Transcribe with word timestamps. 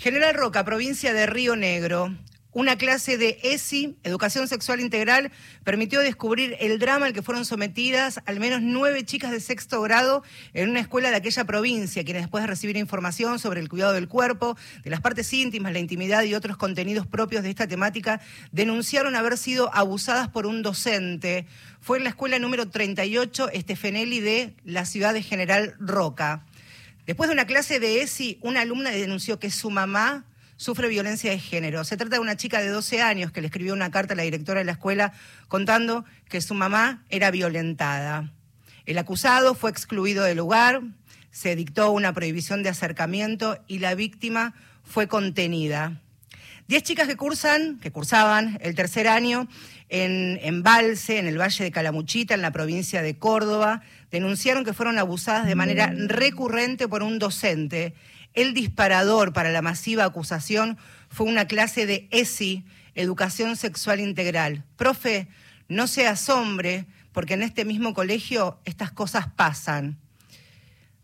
General 0.00 0.32
Roca, 0.32 0.64
provincia 0.64 1.12
de 1.12 1.26
Río 1.26 1.56
Negro. 1.56 2.16
Una 2.52 2.78
clase 2.78 3.18
de 3.18 3.38
ESI, 3.42 3.98
Educación 4.02 4.48
Sexual 4.48 4.80
Integral, 4.80 5.30
permitió 5.62 6.00
descubrir 6.00 6.56
el 6.58 6.78
drama 6.78 7.04
al 7.04 7.12
que 7.12 7.20
fueron 7.20 7.44
sometidas 7.44 8.22
al 8.24 8.40
menos 8.40 8.62
nueve 8.62 9.04
chicas 9.04 9.30
de 9.30 9.40
sexto 9.40 9.82
grado 9.82 10.22
en 10.54 10.70
una 10.70 10.80
escuela 10.80 11.10
de 11.10 11.16
aquella 11.16 11.44
provincia, 11.44 12.02
quienes 12.02 12.22
después 12.22 12.42
de 12.42 12.46
recibir 12.46 12.78
información 12.78 13.38
sobre 13.38 13.60
el 13.60 13.68
cuidado 13.68 13.92
del 13.92 14.08
cuerpo, 14.08 14.56
de 14.82 14.88
las 14.88 15.02
partes 15.02 15.30
íntimas, 15.34 15.74
la 15.74 15.80
intimidad 15.80 16.22
y 16.22 16.34
otros 16.34 16.56
contenidos 16.56 17.06
propios 17.06 17.42
de 17.42 17.50
esta 17.50 17.68
temática, 17.68 18.22
denunciaron 18.52 19.16
haber 19.16 19.36
sido 19.36 19.68
abusadas 19.74 20.28
por 20.28 20.46
un 20.46 20.62
docente. 20.62 21.44
Fue 21.82 21.98
en 21.98 22.04
la 22.04 22.10
escuela 22.10 22.38
número 22.38 22.70
38, 22.70 23.50
Estefenelli, 23.50 24.20
de 24.20 24.54
la 24.64 24.86
ciudad 24.86 25.12
de 25.12 25.22
General 25.22 25.74
Roca. 25.78 26.46
Después 27.06 27.28
de 27.28 27.34
una 27.34 27.46
clase 27.46 27.80
de 27.80 28.02
ESI, 28.02 28.38
una 28.42 28.60
alumna 28.60 28.90
denunció 28.90 29.38
que 29.38 29.50
su 29.50 29.70
mamá 29.70 30.24
sufre 30.56 30.88
violencia 30.88 31.30
de 31.30 31.38
género. 31.38 31.84
Se 31.84 31.96
trata 31.96 32.16
de 32.16 32.20
una 32.20 32.36
chica 32.36 32.60
de 32.60 32.68
12 32.68 33.00
años 33.00 33.32
que 33.32 33.40
le 33.40 33.46
escribió 33.46 33.72
una 33.72 33.90
carta 33.90 34.12
a 34.12 34.16
la 34.16 34.24
directora 34.24 34.60
de 34.60 34.66
la 34.66 34.72
escuela 34.72 35.12
contando 35.48 36.04
que 36.28 36.40
su 36.42 36.54
mamá 36.54 37.04
era 37.08 37.30
violentada. 37.30 38.30
El 38.84 38.98
acusado 38.98 39.54
fue 39.54 39.70
excluido 39.70 40.24
del 40.24 40.36
lugar, 40.36 40.82
se 41.30 41.56
dictó 41.56 41.90
una 41.92 42.12
prohibición 42.12 42.62
de 42.62 42.68
acercamiento 42.68 43.62
y 43.68 43.78
la 43.78 43.94
víctima 43.94 44.54
fue 44.84 45.08
contenida. 45.08 46.00
Diez 46.68 46.82
chicas 46.82 47.08
que 47.08 47.16
cursan, 47.16 47.78
que 47.78 47.90
cursaban 47.90 48.58
el 48.60 48.74
tercer 48.74 49.08
año 49.08 49.48
en 49.90 50.38
Embalse, 50.42 51.18
en 51.18 51.26
el 51.26 51.38
Valle 51.38 51.64
de 51.64 51.70
Calamuchita, 51.70 52.34
en 52.34 52.42
la 52.42 52.52
provincia 52.52 53.02
de 53.02 53.18
Córdoba, 53.18 53.82
denunciaron 54.10 54.64
que 54.64 54.72
fueron 54.72 54.98
abusadas 54.98 55.46
de 55.46 55.54
manera 55.54 55.92
recurrente 55.94 56.88
por 56.88 57.02
un 57.02 57.18
docente 57.18 57.94
el 58.34 58.54
disparador 58.54 59.32
para 59.32 59.50
la 59.50 59.62
masiva 59.62 60.04
acusación 60.04 60.78
fue 61.08 61.26
una 61.26 61.46
clase 61.46 61.86
de 61.86 62.08
ESI, 62.10 62.64
Educación 62.94 63.56
Sexual 63.56 64.00
Integral. 64.00 64.64
Profe, 64.76 65.28
no 65.68 65.86
se 65.86 66.06
asombre, 66.06 66.86
porque 67.12 67.34
en 67.34 67.42
este 67.42 67.64
mismo 67.64 67.92
colegio 67.92 68.60
estas 68.64 68.92
cosas 68.92 69.26
pasan. 69.34 69.98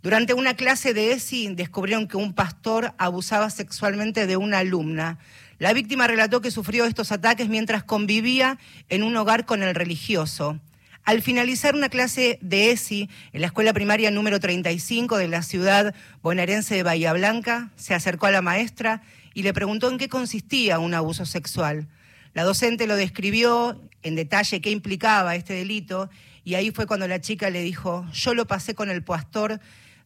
Durante 0.03 0.34
una 0.34 0.55
clase 0.55 0.95
de 0.95 1.12
ESI 1.12 1.55
descubrieron 1.55 2.07
que 2.07 2.17
un 2.17 2.33
pastor 2.33 2.95
abusaba 2.97 3.51
sexualmente 3.51 4.29
de 4.29 4.37
una 4.37 4.59
alumna. 4.59 5.19
La 5.59 5.73
víctima 5.73 6.07
relató 6.07 6.43
que 6.43 6.51
sufrió 6.51 6.85
estos 6.85 7.12
ataques 7.12 7.49
mientras 7.49 7.83
convivía 7.83 8.59
en 8.91 9.03
un 9.03 9.17
hogar 9.17 9.47
con 9.47 9.63
el 9.63 9.75
religioso. 9.75 10.61
Al 11.03 11.23
finalizar 11.23 11.75
una 11.75 11.89
clase 11.89 12.39
de 12.43 12.73
ESI 12.73 13.09
en 13.33 13.41
la 13.41 13.47
escuela 13.47 13.73
primaria 13.73 14.11
número 14.11 14.39
35 14.39 15.17
de 15.17 15.29
la 15.29 15.43
ciudad 15.43 15.95
bonaerense 16.21 16.75
de 16.75 16.83
Bahía 16.83 17.15
Blanca, 17.15 17.71
se 17.77 17.95
acercó 17.95 18.27
a 18.27 18.33
la 18.33 18.43
maestra 18.43 19.03
y 19.33 19.45
le 19.45 19.55
preguntó 19.55 19.89
en 19.91 19.97
qué 19.97 20.11
consistía 20.11 20.79
un 20.79 20.93
abuso 20.93 21.25
sexual. 21.25 21.89
La 22.35 22.45
docente 22.45 22.87
lo 22.87 22.97
describió 22.97 23.81
en 24.03 24.15
detalle 24.15 24.61
qué 24.61 24.70
implicaba 24.70 25.37
este 25.37 25.55
delito 25.55 26.11
y 26.45 26.55
ahí 26.55 26.70
fue 26.70 26.87
cuando 26.87 27.09
la 27.09 27.23
chica 27.23 27.48
le 27.48 27.63
dijo, 27.63 28.07
yo 28.13 28.35
lo 28.35 28.47
pasé 28.47 28.75
con 28.75 28.91
el 28.91 29.03
pastor 29.03 29.59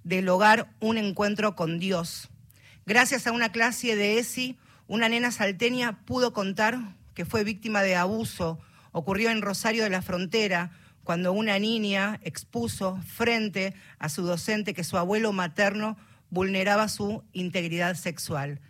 del 0.04 0.28
hogar 0.28 0.70
un 0.78 0.96
encuentro 0.96 1.56
con 1.56 1.80
Dios. 1.80 2.28
Gracias 2.86 3.26
a 3.26 3.32
una 3.32 3.50
clase 3.50 3.96
de 3.96 4.18
ESI, 4.18 4.56
una 4.90 5.08
nena 5.08 5.30
salteña 5.30 6.04
pudo 6.04 6.32
contar 6.32 6.96
que 7.14 7.24
fue 7.24 7.44
víctima 7.44 7.80
de 7.82 7.94
abuso. 7.94 8.58
Ocurrió 8.90 9.30
en 9.30 9.40
Rosario 9.40 9.84
de 9.84 9.90
la 9.90 10.02
Frontera, 10.02 10.72
cuando 11.04 11.32
una 11.32 11.60
niña 11.60 12.18
expuso 12.24 13.00
frente 13.06 13.72
a 14.00 14.08
su 14.08 14.22
docente 14.22 14.74
que 14.74 14.82
su 14.82 14.98
abuelo 14.98 15.32
materno 15.32 15.96
vulneraba 16.28 16.88
su 16.88 17.22
integridad 17.32 17.94
sexual. 17.94 18.60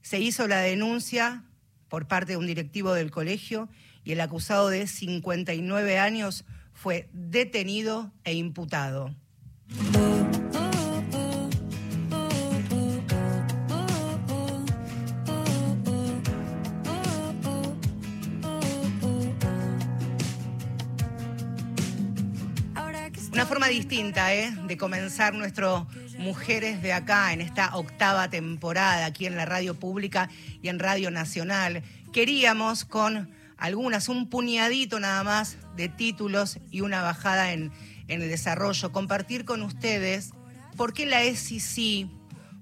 Se 0.00 0.18
hizo 0.18 0.48
la 0.48 0.60
denuncia 0.60 1.44
por 1.88 2.08
parte 2.08 2.32
de 2.32 2.38
un 2.38 2.46
directivo 2.46 2.94
del 2.94 3.10
colegio 3.10 3.68
y 4.04 4.12
el 4.12 4.22
acusado 4.22 4.70
de 4.70 4.86
59 4.86 5.98
años 5.98 6.46
fue 6.72 7.10
detenido 7.12 8.10
e 8.24 8.32
imputado. 8.32 9.14
Forma 23.48 23.68
distinta 23.68 24.34
¿eh? 24.34 24.52
de 24.66 24.76
comenzar 24.76 25.32
nuestro 25.32 25.86
Mujeres 26.18 26.82
de 26.82 26.92
acá 26.92 27.32
en 27.32 27.40
esta 27.40 27.74
octava 27.76 28.28
temporada 28.28 29.06
aquí 29.06 29.24
en 29.24 29.36
la 29.36 29.46
radio 29.46 29.74
pública 29.74 30.28
y 30.60 30.68
en 30.68 30.78
Radio 30.78 31.10
Nacional. 31.10 31.82
Queríamos 32.12 32.84
con 32.84 33.30
algunas, 33.56 34.10
un 34.10 34.28
puñadito 34.28 35.00
nada 35.00 35.24
más 35.24 35.56
de 35.76 35.88
títulos 35.88 36.58
y 36.70 36.82
una 36.82 37.00
bajada 37.00 37.54
en, 37.54 37.72
en 38.08 38.20
el 38.20 38.28
desarrollo, 38.28 38.92
compartir 38.92 39.46
con 39.46 39.62
ustedes 39.62 40.32
por 40.76 40.92
qué 40.92 41.06
la 41.06 41.22
ESI 41.22 41.60
sí, 41.60 42.10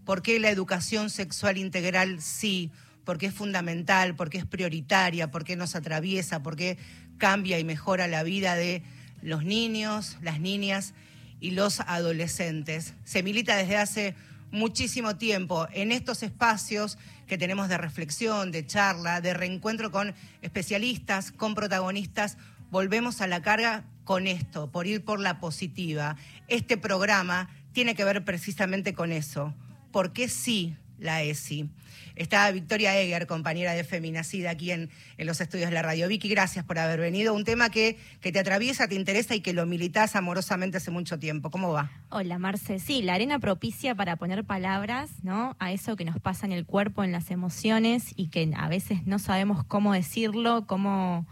por 0.04 0.22
qué 0.22 0.38
la 0.38 0.50
educación 0.50 1.10
sexual 1.10 1.58
integral 1.58 2.22
sí, 2.22 2.70
por 3.04 3.18
qué 3.18 3.26
es 3.26 3.34
fundamental, 3.34 4.14
por 4.14 4.30
qué 4.30 4.38
es 4.38 4.46
prioritaria, 4.46 5.32
por 5.32 5.42
qué 5.42 5.56
nos 5.56 5.74
atraviesa, 5.74 6.44
por 6.44 6.54
qué 6.54 6.78
cambia 7.18 7.58
y 7.58 7.64
mejora 7.64 8.06
la 8.06 8.22
vida 8.22 8.54
de 8.54 8.84
los 9.22 9.44
niños, 9.44 10.16
las 10.22 10.40
niñas 10.40 10.94
y 11.40 11.52
los 11.52 11.80
adolescentes. 11.80 12.94
Se 13.04 13.22
milita 13.22 13.56
desde 13.56 13.76
hace 13.76 14.14
muchísimo 14.50 15.16
tiempo 15.16 15.66
en 15.72 15.92
estos 15.92 16.22
espacios 16.22 16.98
que 17.26 17.38
tenemos 17.38 17.68
de 17.68 17.78
reflexión, 17.78 18.52
de 18.52 18.66
charla, 18.66 19.20
de 19.20 19.34
reencuentro 19.34 19.90
con 19.90 20.14
especialistas, 20.42 21.32
con 21.32 21.54
protagonistas. 21.54 22.38
Volvemos 22.70 23.20
a 23.20 23.26
la 23.26 23.42
carga 23.42 23.84
con 24.04 24.26
esto, 24.26 24.70
por 24.70 24.86
ir 24.86 25.04
por 25.04 25.20
la 25.20 25.40
positiva. 25.40 26.16
Este 26.48 26.76
programa 26.76 27.50
tiene 27.72 27.94
que 27.94 28.04
ver 28.04 28.24
precisamente 28.24 28.94
con 28.94 29.12
eso. 29.12 29.54
¿Por 29.92 30.12
qué 30.12 30.28
sí 30.28 30.76
la 30.98 31.22
ESI? 31.22 31.68
Está 32.16 32.50
Victoria 32.50 32.98
Eger, 32.98 33.26
compañera 33.26 33.74
de 33.74 33.84
Feminacida, 33.84 34.50
aquí 34.50 34.70
en, 34.70 34.88
en, 35.18 35.26
los 35.26 35.40
estudios 35.40 35.68
de 35.68 35.74
la 35.74 35.82
radio. 35.82 36.08
Vicky, 36.08 36.30
gracias 36.30 36.64
por 36.64 36.78
haber 36.78 36.98
venido. 36.98 37.34
Un 37.34 37.44
tema 37.44 37.68
que, 37.68 37.98
que 38.22 38.32
te 38.32 38.38
atraviesa, 38.38 38.88
te 38.88 38.94
interesa 38.94 39.34
y 39.34 39.40
que 39.40 39.52
lo 39.52 39.66
militas 39.66 40.16
amorosamente 40.16 40.78
hace 40.78 40.90
mucho 40.90 41.18
tiempo. 41.18 41.50
¿Cómo 41.50 41.72
va? 41.72 41.90
Hola, 42.08 42.38
Marce. 42.38 42.78
Sí, 42.78 43.02
la 43.02 43.14
arena 43.14 43.38
propicia 43.38 43.94
para 43.94 44.16
poner 44.16 44.44
palabras 44.44 45.10
¿no? 45.22 45.56
a 45.58 45.72
eso 45.72 45.96
que 45.96 46.06
nos 46.06 46.18
pasa 46.18 46.46
en 46.46 46.52
el 46.52 46.64
cuerpo, 46.64 47.04
en 47.04 47.12
las 47.12 47.30
emociones 47.30 48.14
y 48.16 48.28
que 48.28 48.50
a 48.56 48.68
veces 48.68 49.06
no 49.06 49.18
sabemos 49.18 49.62
cómo 49.64 49.92
decirlo, 49.92 50.66
cómo 50.66 51.26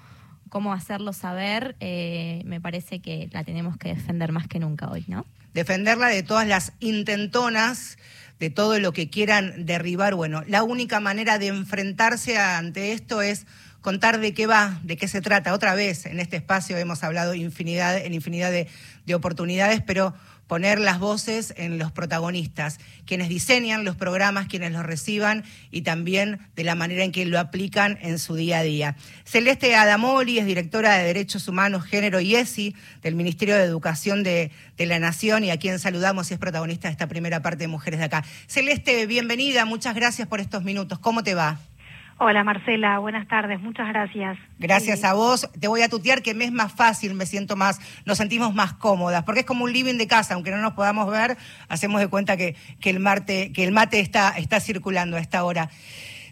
cómo 0.54 0.72
hacerlo 0.72 1.12
saber, 1.12 1.74
eh, 1.80 2.40
me 2.44 2.60
parece 2.60 3.00
que 3.00 3.28
la 3.32 3.42
tenemos 3.42 3.76
que 3.76 3.88
defender 3.88 4.30
más 4.30 4.46
que 4.46 4.60
nunca 4.60 4.88
hoy, 4.88 5.04
¿no? 5.08 5.26
Defenderla 5.52 6.06
de 6.06 6.22
todas 6.22 6.46
las 6.46 6.72
intentonas 6.78 7.98
de 8.38 8.50
todo 8.50 8.78
lo 8.78 8.92
que 8.92 9.10
quieran 9.10 9.66
derribar. 9.66 10.14
Bueno, 10.14 10.42
la 10.46 10.62
única 10.62 11.00
manera 11.00 11.38
de 11.38 11.48
enfrentarse 11.48 12.38
ante 12.38 12.92
esto 12.92 13.22
es 13.22 13.46
contar 13.80 14.18
de 14.18 14.32
qué 14.32 14.46
va, 14.46 14.80
de 14.82 14.96
qué 14.96 15.08
se 15.08 15.20
trata. 15.20 15.52
Otra 15.52 15.74
vez, 15.74 16.06
en 16.06 16.18
este 16.18 16.36
espacio 16.36 16.76
hemos 16.78 17.04
hablado 17.04 17.34
infinidad, 17.34 17.98
en 17.98 18.14
infinidad 18.14 18.50
de, 18.50 18.66
de 19.04 19.14
oportunidades, 19.14 19.82
pero 19.82 20.14
poner 20.46 20.78
las 20.78 20.98
voces 20.98 21.54
en 21.56 21.78
los 21.78 21.92
protagonistas, 21.92 22.78
quienes 23.06 23.28
diseñan 23.28 23.84
los 23.84 23.96
programas, 23.96 24.46
quienes 24.46 24.72
los 24.72 24.84
reciban 24.84 25.44
y 25.70 25.82
también 25.82 26.40
de 26.56 26.64
la 26.64 26.74
manera 26.74 27.04
en 27.04 27.12
que 27.12 27.26
lo 27.26 27.38
aplican 27.38 27.98
en 28.02 28.18
su 28.18 28.34
día 28.34 28.58
a 28.58 28.62
día. 28.62 28.96
Celeste 29.24 29.74
Adamoli 29.74 30.38
es 30.38 30.46
directora 30.46 30.96
de 30.96 31.04
Derechos 31.04 31.48
Humanos, 31.48 31.84
Género 31.84 32.20
y 32.20 32.34
ESI 32.34 32.74
del 33.02 33.14
Ministerio 33.14 33.56
de 33.56 33.64
Educación 33.64 34.22
de, 34.22 34.50
de 34.76 34.86
la 34.86 34.98
Nación 34.98 35.44
y 35.44 35.50
a 35.50 35.58
quien 35.58 35.78
saludamos 35.78 36.30
y 36.30 36.34
es 36.34 36.40
protagonista 36.40 36.88
de 36.88 36.92
esta 36.92 37.08
primera 37.08 37.42
parte 37.42 37.64
de 37.64 37.68
Mujeres 37.68 38.00
de 38.00 38.06
Acá. 38.06 38.24
Celeste, 38.46 39.06
bienvenida, 39.06 39.64
muchas 39.64 39.94
gracias 39.94 40.28
por 40.28 40.40
estos 40.40 40.64
minutos. 40.64 40.98
¿Cómo 40.98 41.22
te 41.22 41.34
va? 41.34 41.58
Hola 42.18 42.44
Marcela, 42.44 43.00
buenas 43.00 43.26
tardes, 43.26 43.60
muchas 43.60 43.88
gracias. 43.88 44.38
Gracias 44.60 45.02
a 45.02 45.14
vos. 45.14 45.50
Te 45.58 45.66
voy 45.66 45.82
a 45.82 45.88
tutear 45.88 46.22
que 46.22 46.32
me 46.32 46.44
es 46.44 46.52
más 46.52 46.72
fácil, 46.72 47.12
me 47.14 47.26
siento 47.26 47.56
más, 47.56 47.80
nos 48.04 48.18
sentimos 48.18 48.54
más 48.54 48.72
cómodas, 48.72 49.24
porque 49.24 49.40
es 49.40 49.46
como 49.46 49.64
un 49.64 49.72
living 49.72 49.98
de 49.98 50.06
casa, 50.06 50.34
aunque 50.34 50.52
no 50.52 50.58
nos 50.58 50.74
podamos 50.74 51.10
ver, 51.10 51.36
hacemos 51.68 52.00
de 52.00 52.06
cuenta 52.06 52.36
que, 52.36 52.54
que 52.80 52.90
el, 52.90 53.00
mate, 53.00 53.52
que 53.52 53.64
el 53.64 53.72
mate 53.72 53.98
está, 53.98 54.30
está 54.38 54.60
circulando 54.60 55.16
a 55.16 55.20
esta 55.20 55.42
hora. 55.42 55.70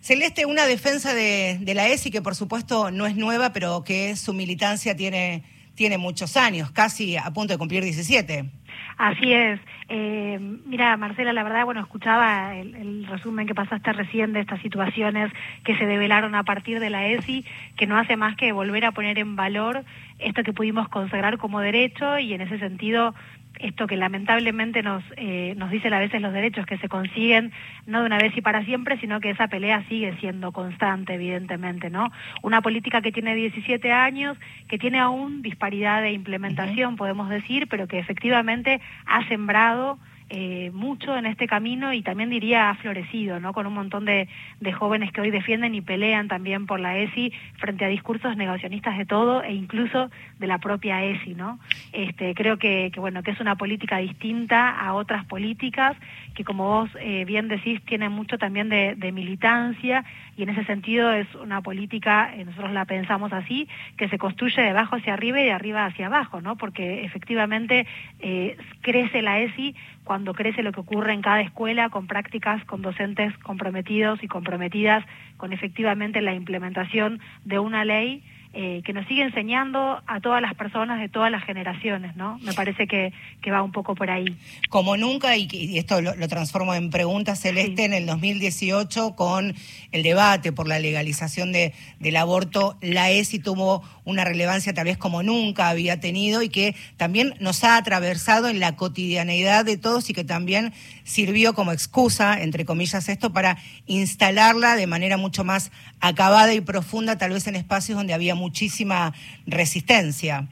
Celeste, 0.01 0.47
una 0.47 0.67
defensa 0.67 1.15
de, 1.15 1.59
de, 1.61 1.75
la 1.75 1.89
ESI 1.89 2.13
que 2.13 2.23
por 2.23 2.37
supuesto 2.37 2.93
no 2.93 3.07
es 3.07 3.17
nueva, 3.17 3.53
pero 3.53 3.83
que 3.83 4.15
su 4.15 4.35
militancia 4.35 4.97
tiene, 4.97 5.43
tiene 5.75 5.99
muchos 5.99 6.37
años, 6.37 6.71
casi 6.71 7.17
a 7.17 7.29
punto 7.33 7.55
de 7.55 7.59
cumplir 7.59 7.83
17. 7.83 8.51
Así 8.99 9.33
es. 9.33 9.61
Eh, 9.89 10.39
mira, 10.65 10.97
Marcela, 10.97 11.33
la 11.33 11.43
verdad, 11.43 11.65
bueno, 11.65 11.81
escuchaba 11.81 12.55
el, 12.57 12.75
el, 12.75 13.07
resumen 13.07 13.47
que 13.47 13.55
pasaste 13.55 13.93
recién 13.93 14.33
de 14.33 14.41
estas 14.41 14.61
situaciones 14.61 15.33
que 15.65 15.77
se 15.77 15.87
develaron 15.87 16.35
a 16.35 16.45
partir 16.45 16.81
de 16.81 16.91
la 16.91 17.07
ESI, 17.07 17.45
que 17.77 17.87
no 17.87 17.99
hace 17.99 18.17
más 18.17 18.37
que 18.37 18.53
volver 18.53 18.85
a 18.85 18.93
poner 18.93 19.19
en 19.19 19.37
valor 19.37 19.85
esto 20.19 20.43
que 20.43 20.53
pudimos 20.53 20.89
consagrar 20.89 21.39
como 21.39 21.61
derecho 21.61 22.19
y 22.19 22.33
en 22.33 22.43
ese 22.43 22.59
sentido 22.59 23.15
esto 23.63 23.87
que 23.87 23.97
lamentablemente 23.97 24.83
nos, 24.83 25.03
eh, 25.17 25.55
nos 25.57 25.71
dicen 25.71 25.95
a 25.95 25.99
veces 25.99 26.21
los 26.21 26.33
derechos 26.33 26.67
que 26.67 26.79
se 26.79 26.89
consiguen 26.89 27.53
no 27.87 28.01
de 28.01 28.07
una 28.07 28.19
vez 28.19 28.37
y 28.37 28.43
para 28.43 28.65
siempre, 28.65 28.99
sino 28.99 29.21
que 29.21 29.31
esa 29.31 29.49
pelea 29.49 29.85
sigue 29.89 30.17
siendo 30.19 30.53
constante, 30.53 31.15
evidentemente, 31.15 31.89
¿no? 31.91 32.11
Una 32.43 32.61
política 32.61 33.01
que 33.01 33.13
tiene 33.13 33.35
17 33.35 33.93
años, 33.93 34.37
que 34.69 34.79
tiene 34.79 34.99
aún 34.99 35.43
disparidad 35.43 36.03
de 36.03 36.13
implementación, 36.13 36.97
podemos 36.97 37.29
decir, 37.29 37.69
pero 37.69 37.87
que 37.87 37.99
efectivamente 37.99 38.81
ha 39.07 39.27
sembrado 39.29 39.99
eh, 40.35 40.71
mucho 40.73 41.15
en 41.15 41.27
este 41.27 41.47
camino 41.47 41.93
y 41.93 42.01
también 42.01 42.31
diría 42.31 42.71
ha 42.71 42.75
florecido, 42.77 43.39
¿no? 43.39 43.53
Con 43.53 43.67
un 43.67 43.75
montón 43.75 44.07
de, 44.07 44.29
de, 44.61 44.73
jóvenes 44.73 45.13
que 45.13 45.21
hoy 45.21 45.31
defienden 45.31 45.75
y 45.75 45.83
pelean 45.83 46.27
también 46.27 46.65
por 46.65 46.81
la 46.81 46.97
ESI 46.97 47.35
frente 47.59 47.85
a 47.85 47.89
discursos 47.89 48.35
negacionistas 48.35 48.97
de 48.97 49.05
todo 49.05 49.43
e 49.43 49.53
incluso 49.53 50.11
de 50.39 50.47
la 50.47 50.57
propia 50.57 51.05
ESI, 51.05 51.35
¿no? 51.35 51.59
Este, 51.93 52.35
creo 52.35 52.57
que, 52.57 52.91
que 52.95 52.99
bueno, 52.99 53.23
que 53.23 53.33
es 53.33 53.41
una 53.41 53.57
política 53.57 53.99
distinta 53.99 54.71
a 54.71 54.95
otras 54.95 55.27
políticas 55.27 55.99
que 56.35 56.45
como 56.45 56.67
vos 56.67 56.91
eh, 56.99 57.25
bien 57.27 57.49
decís 57.49 57.83
tiene 57.85 58.09
mucho 58.09 58.39
también 58.39 58.69
de, 58.69 58.95
de, 58.97 59.13
militancia 59.13 60.05
y 60.37 60.45
en 60.45 60.49
ese 60.49 60.65
sentido 60.65 61.13
es 61.13 61.27
una 61.35 61.61
política, 61.61 62.35
eh, 62.35 62.45
nosotros 62.45 62.73
la 62.73 62.87
pensamos 62.87 63.33
así, 63.33 63.69
que 63.99 64.09
se 64.09 64.19
construye 64.19 64.63
de 64.63 64.71
abajo 64.71 64.97
hacia 64.97 65.13
arriba 65.13 65.41
y 65.41 65.45
de 65.45 65.53
arriba 65.53 65.85
hacia 65.85 66.07
abajo, 66.07 66.41
¿no? 66.41 66.57
Porque 66.57 67.05
efectivamente 67.05 67.87
eh, 68.21 68.57
crece 68.81 69.21
la 69.21 69.41
ESI 69.41 69.75
cuando 70.05 70.35
crece 70.35 70.63
lo 70.63 70.73
que 70.73 70.81
ocurre 70.81 71.13
en 71.13 71.23
cada 71.23 71.41
escuela 71.41 71.89
con 71.91 72.07
prácticas, 72.07 72.65
con 72.65 72.83
docentes 72.83 73.37
comprometidos 73.39 74.23
y 74.23 74.29
comprometidas 74.29 75.05
con 75.37 75.53
efectivamente 75.53 76.21
la 76.21 76.35
implementación 76.35 77.21
de 77.45 77.59
una 77.59 77.85
ley 77.85 78.23
eh, 78.55 78.83
que 78.85 78.93
nos 78.93 79.07
sigue 79.07 79.23
enseñando 79.23 80.03
a 80.07 80.21
todas 80.21 80.43
las 80.43 80.55
personas 80.55 81.01
de 81.01 81.09
todas 81.09 81.31
las 81.31 81.43
generaciones, 81.45 82.17
¿no? 82.17 82.39
Me 82.41 82.53
parece 82.53 82.87
que, 82.87 83.13
que 83.41 83.51
va 83.51 83.63
un 83.63 83.73
poco 83.73 83.95
por 83.95 84.11
ahí. 84.11 84.27
Como 84.69 84.97
nunca, 84.99 85.37
y, 85.37 85.49
y 85.51 85.79
esto 85.79 86.03
lo, 86.03 86.15
lo, 86.15 86.29
transformo 86.29 86.75
en 86.75 86.91
pregunta 86.91 87.35
celeste, 87.35 87.77
sí. 87.77 87.83
en 87.85 87.95
el 87.95 88.05
2018 88.05 89.17
con 89.17 89.55
el 89.91 90.03
debate 90.03 90.53
por 90.53 90.69
la 90.69 90.79
legalización 90.79 91.53
de, 91.53 91.73
del 91.99 92.17
aborto, 92.17 92.77
la 92.83 93.11
ESI 93.11 93.39
tuvo 93.39 93.83
una 94.05 94.25
relevancia 94.25 94.75
tal 94.75 94.85
vez 94.85 94.99
como 94.99 95.23
nunca 95.23 95.69
había 95.69 96.01
tenido 96.01 96.43
y 96.43 96.49
que 96.49 96.75
también 96.97 97.35
nos 97.41 97.65
ha 97.65 97.77
atravesado 97.77 98.49
en 98.49 98.61
la 98.61 98.77
cotidianeidad 98.77 99.65
de 99.65 99.77
todos 99.77 100.11
y 100.11 100.15
que 100.15 100.25
también 100.25 100.73
sirvió 101.05 101.55
como 101.55 101.73
excusa, 101.73 102.41
entre 102.43 102.65
comillas, 102.65 103.09
esto 103.09 103.33
para 103.33 103.59
instalarla 103.87 104.77
de 104.77 104.87
manera 104.87 105.17
mucho 105.17 105.45
más 105.45 105.71
acabada 106.01 106.53
y 106.53 106.61
profunda, 106.61 107.17
tal 107.17 107.33
vez 107.33 107.47
en 107.47 107.57
espacios 107.57 107.97
donde 107.97 108.15
había 108.15 108.35
muchísima 108.43 109.13
resistencia. 109.47 110.49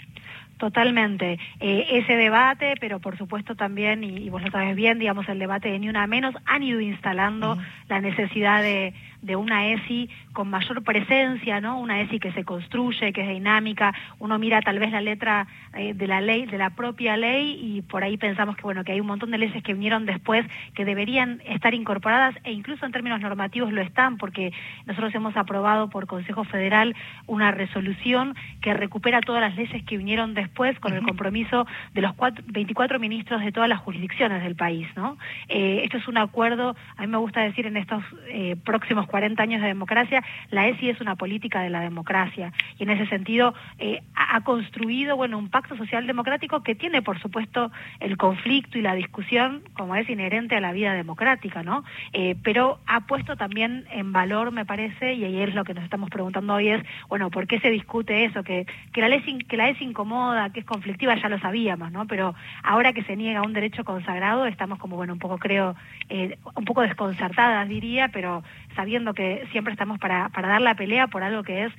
Totalmente. 0.58 1.38
Eh, 1.58 1.86
ese 1.98 2.16
debate, 2.16 2.74
pero 2.78 3.00
por 3.00 3.16
supuesto 3.16 3.54
también, 3.54 4.04
y, 4.04 4.18
y, 4.18 4.28
vos 4.28 4.42
lo 4.42 4.50
sabes 4.50 4.76
bien, 4.76 4.98
digamos, 4.98 5.26
el 5.28 5.38
debate 5.38 5.70
de 5.70 5.78
Ni 5.78 5.88
Una 5.88 6.06
Menos, 6.06 6.34
han 6.44 6.62
ido 6.62 6.80
instalando 6.80 7.52
uh 7.52 7.56
-huh. 7.56 7.66
la 7.88 8.00
necesidad 8.00 8.62
de, 8.62 8.92
de 9.22 9.36
una 9.36 9.68
ESI 9.68 10.08
con 10.32 10.48
mayor 10.48 10.82
presencia, 10.82 11.60
¿no? 11.60 11.78
Una 11.78 12.00
ESI 12.00 12.20
que 12.20 12.32
se 12.32 12.44
construye, 12.44 13.12
que 13.12 13.22
es 13.22 13.28
dinámica. 13.28 13.94
Uno 14.18 14.38
mira 14.38 14.62
tal 14.62 14.78
vez 14.78 14.90
la 14.92 15.00
letra 15.00 15.46
eh, 15.74 15.94
de 15.94 16.06
la 16.06 16.20
ley, 16.20 16.46
de 16.46 16.58
la 16.58 16.70
propia 16.70 17.16
ley, 17.16 17.58
y 17.60 17.82
por 17.82 18.02
ahí 18.02 18.16
pensamos 18.16 18.56
que 18.56 18.62
bueno, 18.62 18.84
que 18.84 18.92
hay 18.92 19.00
un 19.00 19.06
montón 19.06 19.30
de 19.30 19.38
leyes 19.38 19.62
que 19.62 19.74
vinieron 19.74 20.06
después 20.06 20.46
que 20.74 20.84
deberían 20.84 21.42
estar 21.46 21.74
incorporadas 21.74 22.34
e 22.44 22.52
incluso 22.52 22.86
en 22.86 22.92
términos 22.92 23.20
normativos 23.20 23.72
lo 23.72 23.82
están, 23.82 24.16
porque 24.16 24.52
nosotros 24.86 25.14
hemos 25.14 25.36
aprobado 25.36 25.90
por 25.90 26.06
Consejo 26.06 26.44
Federal 26.44 26.94
una 27.26 27.50
resolución 27.50 28.34
que 28.60 28.74
recupera 28.74 29.20
todas 29.20 29.40
las 29.40 29.56
leyes 29.56 29.82
que 29.84 29.96
vinieron 29.96 30.34
después 30.34 30.78
con 30.80 30.94
el 30.94 31.02
compromiso 31.02 31.66
de 31.94 32.00
los 32.00 32.14
cuatro, 32.14 32.44
24 32.48 32.98
ministros 32.98 33.42
de 33.42 33.52
todas 33.52 33.68
las 33.68 33.80
jurisdicciones 33.80 34.42
del 34.42 34.56
país, 34.56 34.86
¿no? 34.96 35.16
Eh, 35.48 35.82
esto 35.84 35.96
es 35.98 36.08
un 36.08 36.18
acuerdo, 36.18 36.76
a 36.96 37.02
mí 37.02 37.08
me 37.08 37.18
gusta 37.18 37.40
decir 37.40 37.66
en 37.66 37.76
estos 37.76 38.02
eh, 38.28 38.56
próximos 38.64 39.06
40 39.10 39.42
años 39.42 39.60
de 39.60 39.68
democracia, 39.68 40.22
la 40.50 40.68
ESI 40.68 40.90
es 40.90 41.00
una 41.00 41.16
política 41.16 41.60
de 41.60 41.70
la 41.70 41.80
democracia 41.80 42.52
y 42.78 42.84
en 42.84 42.90
ese 42.90 43.06
sentido 43.06 43.54
eh, 43.78 44.02
ha 44.14 44.40
construido 44.42 45.16
bueno 45.16 45.36
un 45.36 45.50
pacto 45.50 45.76
social 45.76 46.06
democrático 46.06 46.62
que 46.62 46.74
tiene 46.74 47.02
por 47.02 47.20
supuesto 47.20 47.70
el 47.98 48.16
conflicto 48.16 48.78
y 48.78 48.82
la 48.82 48.94
discusión 48.94 49.62
como 49.74 49.96
es 49.96 50.08
inherente 50.08 50.56
a 50.56 50.60
la 50.60 50.72
vida 50.72 50.94
democrática, 50.94 51.62
¿no? 51.62 51.84
Eh, 52.12 52.36
pero 52.42 52.78
ha 52.86 53.00
puesto 53.06 53.36
también 53.36 53.84
en 53.90 54.12
valor, 54.12 54.52
me 54.52 54.64
parece, 54.64 55.14
y 55.14 55.24
ahí 55.24 55.40
es 55.40 55.54
lo 55.54 55.64
que 55.64 55.74
nos 55.74 55.84
estamos 55.84 56.10
preguntando 56.10 56.54
hoy 56.54 56.68
es, 56.68 56.82
bueno, 57.08 57.30
¿por 57.30 57.46
qué 57.46 57.58
se 57.60 57.70
discute 57.70 58.24
eso? 58.24 58.42
Que, 58.42 58.66
que 58.92 59.00
la 59.00 59.08
ley 59.08 59.20
que 59.48 59.56
la 59.56 59.68
ESI 59.68 59.84
incomoda, 59.84 60.50
que 60.50 60.60
es 60.60 60.66
conflictiva, 60.66 61.14
ya 61.16 61.28
lo 61.28 61.38
sabíamos, 61.38 61.92
¿no? 61.92 62.06
Pero 62.06 62.34
ahora 62.62 62.92
que 62.92 63.02
se 63.02 63.16
niega 63.16 63.42
un 63.42 63.52
derecho 63.52 63.84
consagrado, 63.84 64.46
estamos 64.46 64.78
como, 64.78 64.96
bueno, 64.96 65.12
un 65.12 65.18
poco 65.18 65.38
creo, 65.38 65.74
eh, 66.08 66.38
un 66.54 66.64
poco 66.64 66.82
desconcertadas 66.82 67.68
diría, 67.68 68.08
pero 68.08 68.42
sabiendo 68.74 69.14
que 69.14 69.46
siempre 69.52 69.72
estamos 69.72 69.98
para, 69.98 70.28
para 70.30 70.48
dar 70.48 70.60
la 70.60 70.74
pelea 70.74 71.08
por 71.08 71.22
algo 71.22 71.42
que 71.42 71.64
es 71.64 71.72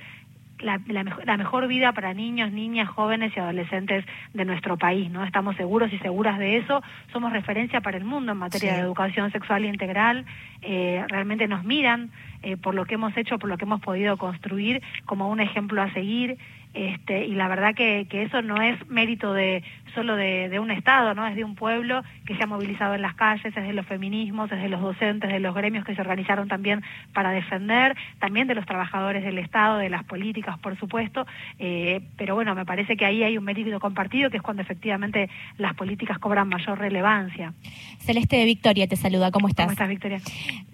la, 0.62 0.80
la, 0.86 1.04
mejor, 1.04 1.26
la, 1.26 1.36
mejor 1.36 1.66
vida 1.66 1.92
para 1.92 2.14
niños, 2.14 2.52
niñas, 2.52 2.88
jóvenes 2.88 3.32
y 3.36 3.40
adolescentes 3.40 4.04
de 4.32 4.44
nuestro 4.44 4.76
país, 4.76 5.10
¿no? 5.10 5.24
Estamos 5.24 5.56
seguros 5.56 5.92
y 5.92 5.98
seguras 5.98 6.38
de 6.38 6.58
eso, 6.58 6.82
somos 7.12 7.32
referencia 7.32 7.80
para 7.80 7.96
el 7.96 8.04
mundo 8.04 8.32
en 8.32 8.38
materia 8.38 8.70
sí. 8.70 8.76
de 8.76 8.82
educación 8.82 9.30
sexual 9.32 9.64
integral, 9.64 10.24
eh, 10.62 11.04
realmente 11.08 11.48
nos 11.48 11.64
miran 11.64 12.10
eh, 12.42 12.56
por 12.56 12.74
lo 12.74 12.84
que 12.84 12.94
hemos 12.94 13.16
hecho, 13.16 13.38
por 13.38 13.48
lo 13.48 13.58
que 13.58 13.64
hemos 13.64 13.80
podido 13.80 14.16
construir 14.16 14.82
como 15.04 15.28
un 15.28 15.40
ejemplo 15.40 15.82
a 15.82 15.92
seguir, 15.92 16.38
este, 16.74 17.26
y 17.26 17.34
la 17.34 17.48
verdad 17.48 17.74
que, 17.74 18.06
que 18.08 18.22
eso 18.22 18.40
no 18.40 18.60
es 18.62 18.88
mérito 18.88 19.32
de 19.34 19.62
solo 19.94 20.16
de, 20.16 20.48
de, 20.48 20.58
un 20.58 20.70
Estado, 20.70 21.14
¿no? 21.14 21.26
Es 21.26 21.36
de 21.36 21.44
un 21.44 21.54
pueblo 21.54 22.02
que 22.24 22.34
se 22.34 22.42
ha 22.42 22.46
movilizado 22.46 22.94
en 22.94 23.02
las 23.02 23.14
calles, 23.14 23.54
es 23.54 23.54
de 23.54 23.72
los 23.74 23.86
feminismos, 23.86 24.50
es 24.50 24.62
de 24.62 24.70
los 24.70 24.80
docentes, 24.80 25.30
de 25.30 25.38
los 25.38 25.54
gremios 25.54 25.84
que 25.84 25.94
se 25.94 26.00
organizaron 26.00 26.48
también 26.48 26.82
para 27.12 27.30
defender, 27.30 27.94
también 28.18 28.46
de 28.46 28.54
los 28.54 28.64
trabajadores 28.64 29.22
del 29.22 29.36
Estado, 29.36 29.76
de 29.76 29.90
las 29.90 30.04
políticas, 30.04 30.58
por 30.60 30.78
supuesto, 30.78 31.26
eh, 31.58 32.00
pero 32.16 32.34
bueno, 32.34 32.54
me 32.54 32.64
parece 32.64 32.96
que 32.96 33.04
ahí 33.04 33.22
hay 33.22 33.36
un 33.36 33.44
mérito 33.44 33.78
compartido, 33.80 34.30
que 34.30 34.38
es 34.38 34.42
cuando 34.42 34.62
efectivamente 34.62 35.28
las 35.58 35.74
políticas 35.74 36.18
cobran 36.18 36.48
mayor 36.48 36.78
relevancia. 36.78 37.52
Celeste 37.98 38.36
de 38.36 38.46
Victoria 38.46 38.86
te 38.86 38.96
saluda, 38.96 39.30
¿cómo 39.30 39.48
estás? 39.48 39.66
¿Cómo 39.66 39.72
estás, 39.72 39.88
Victoria? 39.88 40.20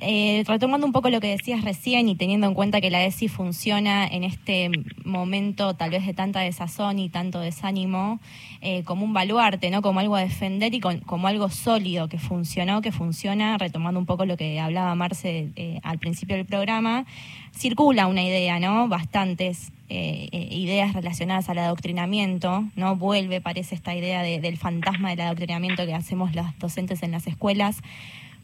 Eh, 0.00 0.44
retomando 0.46 0.86
un 0.86 0.92
poco 0.92 1.10
lo 1.10 1.20
que 1.20 1.28
decías 1.28 1.64
recién 1.64 2.08
y 2.08 2.14
teniendo 2.14 2.46
en 2.46 2.54
cuenta 2.54 2.80
que 2.80 2.90
la 2.90 3.04
ESI 3.04 3.26
funciona 3.26 4.06
en 4.06 4.22
este 4.22 4.70
momento 5.04 5.74
tal 5.74 5.87
vez 5.90 6.06
de 6.06 6.14
tanta 6.14 6.40
desazón 6.40 6.98
y 6.98 7.08
tanto 7.08 7.40
desánimo, 7.40 8.20
eh, 8.60 8.82
como 8.84 9.04
un 9.04 9.12
baluarte, 9.12 9.70
¿no? 9.70 9.82
Como 9.82 10.00
algo 10.00 10.16
a 10.16 10.20
defender 10.20 10.74
y 10.74 10.80
como 10.80 11.26
algo 11.26 11.48
sólido 11.48 12.08
que 12.08 12.18
funcionó, 12.18 12.82
que 12.82 12.92
funciona, 12.92 13.58
retomando 13.58 14.00
un 14.00 14.06
poco 14.06 14.24
lo 14.26 14.36
que 14.36 14.60
hablaba 14.60 14.94
Marce 14.94 15.50
eh, 15.56 15.80
al 15.82 15.98
principio 15.98 16.36
del 16.36 16.46
programa, 16.46 17.06
circula 17.54 18.06
una 18.06 18.22
idea, 18.22 18.58
¿no? 18.58 18.88
Bastantes 18.88 19.72
eh, 19.88 20.28
ideas 20.32 20.92
relacionadas 20.92 21.48
al 21.48 21.58
adoctrinamiento, 21.58 22.64
¿no? 22.76 22.96
Vuelve, 22.96 23.40
parece, 23.40 23.74
esta 23.74 23.94
idea 23.94 24.22
de, 24.22 24.40
del 24.40 24.56
fantasma 24.56 25.10
del 25.10 25.22
adoctrinamiento 25.22 25.86
que 25.86 25.94
hacemos 25.94 26.34
los 26.34 26.46
docentes 26.58 27.02
en 27.02 27.12
las 27.12 27.26
escuelas. 27.26 27.80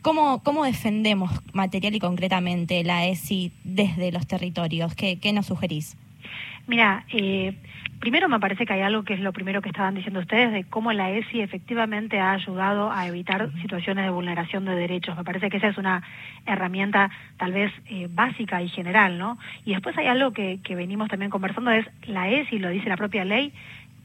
¿Cómo, 0.04 0.42
¿Cómo 0.42 0.64
defendemos 0.64 1.30
material 1.54 1.94
y 1.94 1.98
concretamente 1.98 2.84
la 2.84 3.06
ESI 3.06 3.52
desde 3.64 4.12
los 4.12 4.26
territorios? 4.26 4.94
¿Qué, 4.94 5.18
qué 5.18 5.32
nos 5.32 5.46
sugerís? 5.46 5.96
Mira, 6.66 7.04
eh, 7.12 7.54
primero 8.00 8.28
me 8.28 8.40
parece 8.40 8.64
que 8.64 8.72
hay 8.72 8.80
algo 8.80 9.02
que 9.02 9.14
es 9.14 9.20
lo 9.20 9.32
primero 9.32 9.60
que 9.60 9.68
estaban 9.68 9.94
diciendo 9.94 10.20
ustedes 10.20 10.52
de 10.52 10.64
cómo 10.64 10.92
la 10.92 11.10
ESI 11.10 11.40
efectivamente 11.40 12.20
ha 12.20 12.32
ayudado 12.32 12.90
a 12.90 13.06
evitar 13.06 13.50
situaciones 13.60 14.04
de 14.04 14.10
vulneración 14.10 14.64
de 14.64 14.74
derechos. 14.74 15.16
Me 15.16 15.24
parece 15.24 15.50
que 15.50 15.58
esa 15.58 15.68
es 15.68 15.78
una 15.78 16.02
herramienta 16.46 17.10
tal 17.36 17.52
vez 17.52 17.72
eh, 17.86 18.08
básica 18.10 18.62
y 18.62 18.68
general, 18.68 19.18
¿no? 19.18 19.38
Y 19.64 19.72
después 19.72 19.96
hay 19.98 20.06
algo 20.06 20.32
que, 20.32 20.60
que 20.62 20.74
venimos 20.74 21.08
también 21.08 21.30
conversando, 21.30 21.70
es 21.70 21.86
la 22.06 22.28
ESI, 22.28 22.58
lo 22.58 22.70
dice 22.70 22.88
la 22.88 22.96
propia 22.96 23.24
ley, 23.24 23.52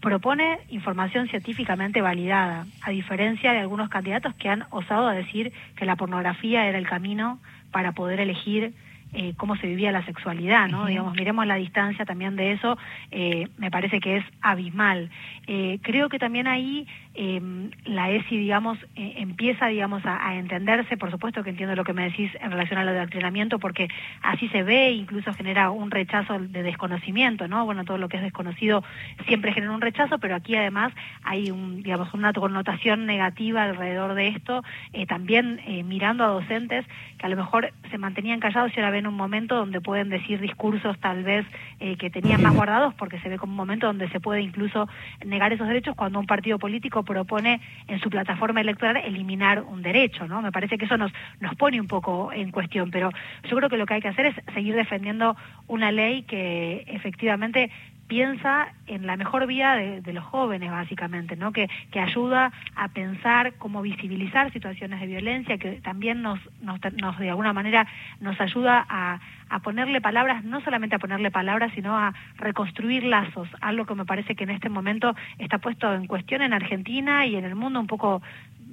propone 0.01 0.59
información 0.69 1.27
científicamente 1.27 2.01
validada, 2.01 2.65
a 2.81 2.89
diferencia 2.91 3.51
de 3.51 3.59
algunos 3.59 3.89
candidatos 3.89 4.33
que 4.35 4.49
han 4.49 4.65
osado 4.69 5.07
a 5.07 5.13
decir 5.13 5.51
que 5.75 5.85
la 5.85 5.95
pornografía 5.95 6.67
era 6.67 6.77
el 6.77 6.87
camino 6.87 7.39
para 7.71 7.91
poder 7.91 8.19
elegir 8.19 8.73
eh, 9.13 9.33
cómo 9.37 9.55
se 9.55 9.67
vivía 9.67 9.91
la 9.91 10.05
sexualidad, 10.05 10.67
¿no? 10.67 10.81
Uh 10.81 10.83
-huh. 10.83 10.87
Digamos, 10.89 11.13
miremos 11.15 11.45
la 11.47 11.55
distancia 11.55 12.05
también 12.05 12.35
de 12.35 12.51
eso, 12.51 12.77
eh, 13.11 13.47
me 13.57 13.71
parece 13.71 13.99
que 13.99 14.17
es 14.17 14.25
abismal. 14.41 15.09
Eh, 15.47 15.79
creo 15.81 16.09
que 16.09 16.19
también 16.19 16.47
ahí 16.47 16.87
la 17.15 18.11
ESI, 18.11 18.37
digamos, 18.37 18.77
empieza, 18.95 19.67
digamos, 19.67 20.01
a, 20.05 20.35
entenderse, 20.35 20.95
por 20.95 21.11
supuesto 21.11 21.43
que 21.43 21.49
entiendo 21.49 21.75
lo 21.75 21.83
que 21.83 21.93
me 21.93 22.03
decís 22.03 22.31
en 22.39 22.51
relación 22.51 22.79
al 22.79 22.87
adoctrinamiento, 22.87 23.59
porque 23.59 23.89
así 24.21 24.47
se 24.49 24.63
ve, 24.63 24.91
incluso 24.91 25.33
genera 25.33 25.69
un 25.69 25.91
rechazo 25.91 26.39
de 26.39 26.63
desconocimiento, 26.63 27.47
¿no? 27.47 27.65
Bueno, 27.65 27.83
todo 27.83 27.97
lo 27.97 28.07
que 28.07 28.17
es 28.17 28.23
desconocido 28.23 28.83
siempre 29.27 29.53
genera 29.53 29.73
un 29.73 29.81
rechazo, 29.81 30.19
pero 30.19 30.35
aquí 30.35 30.55
además 30.55 30.93
hay, 31.23 31.51
un, 31.51 31.83
digamos, 31.83 32.13
una 32.13 32.31
connotación 32.31 33.05
negativa 33.05 33.63
alrededor 33.63 34.13
de 34.13 34.29
esto, 34.29 34.63
también 35.07 35.59
mirando 35.85 36.23
a 36.23 36.27
docentes 36.27 36.85
que 37.19 37.25
a 37.25 37.29
lo 37.29 37.35
mejor 37.35 37.73
se 37.91 37.97
mantenían 37.97 38.39
callados 38.39 38.71
y 38.73 38.79
ahora 38.79 38.91
ven 38.91 39.07
un 39.07 39.13
momento 39.13 39.55
donde 39.55 39.81
pueden 39.81 40.09
decir 40.09 40.39
discursos 40.39 40.97
tal 40.99 41.23
vez 41.23 41.45
eh, 41.79 41.97
que 41.97 42.09
tenían 42.09 42.41
más 42.41 42.55
guardados, 42.55 42.93
porque 42.93 43.19
se 43.19 43.29
ve 43.29 43.37
como 43.37 43.51
un 43.51 43.57
momento 43.57 43.87
donde 43.87 44.09
se 44.09 44.19
puede 44.19 44.41
incluso 44.41 44.87
negar 45.25 45.51
esos 45.51 45.67
derechos 45.67 45.95
cuando 45.95 46.19
un 46.19 46.25
partido 46.25 46.57
político 46.59 46.98
propone 47.03 47.61
en 47.87 47.99
su 47.99 48.09
plataforma 48.09 48.61
electoral 48.61 48.97
eliminar 48.97 49.61
un 49.61 49.81
derecho, 49.81 50.27
¿no? 50.27 50.41
Me 50.41 50.51
parece 50.51 50.77
que 50.77 50.85
eso 50.85 50.97
nos, 50.97 51.11
nos 51.39 51.55
pone 51.55 51.79
un 51.79 51.87
poco 51.87 52.31
en 52.33 52.51
cuestión, 52.51 52.91
pero 52.91 53.09
yo 53.49 53.57
creo 53.57 53.69
que 53.69 53.77
lo 53.77 53.85
que 53.85 53.95
hay 53.95 54.01
que 54.01 54.07
hacer 54.07 54.27
es 54.27 54.35
seguir 54.53 54.75
defendiendo 54.75 55.35
una 55.67 55.91
ley 55.91 56.23
que 56.23 56.83
efectivamente 56.87 57.71
piensa 58.09 58.73
en 58.87 59.05
la 59.05 59.15
mejor 59.15 59.45
vida 59.45 59.75
de, 59.75 60.13
los 60.13 60.25
jóvenes, 60.25 60.71
básicamente, 60.71 61.35
¿no? 61.35 61.53
Que, 61.53 61.69
que, 61.91 61.99
ayuda 61.99 62.51
a 62.75 62.87
pensar 62.89 63.53
cómo 63.59 63.83
visibilizar 63.83 64.51
situaciones 64.51 64.99
de 64.99 65.05
violencia, 65.05 65.59
que 65.59 65.73
también 65.73 66.23
nos, 66.23 66.39
nos, 66.61 66.81
de 67.19 67.29
alguna 67.29 67.53
manera, 67.53 67.87
nos 68.19 68.41
ayuda 68.41 68.83
a, 68.89 69.19
a, 69.49 69.59
ponerle 69.59 70.01
palabras, 70.01 70.43
no 70.43 70.59
solamente 70.61 70.95
a 70.95 70.99
ponerle 70.99 71.29
palabras, 71.29 71.71
sino 71.75 71.97
a 71.97 72.15
reconstruir 72.37 73.03
lazos, 73.03 73.47
algo 73.61 73.85
que 73.85 73.93
me 73.93 74.05
parece 74.05 74.35
que 74.35 74.43
en 74.43 74.49
este 74.49 74.69
momento 74.69 75.15
está 75.37 75.59
puesto 75.59 75.93
en 75.93 76.07
cuestión 76.07 76.41
en 76.41 76.53
Argentina 76.53 77.27
y 77.27 77.35
en 77.35 77.45
el 77.45 77.53
mundo 77.53 77.79
un 77.79 77.87
poco 77.87 78.23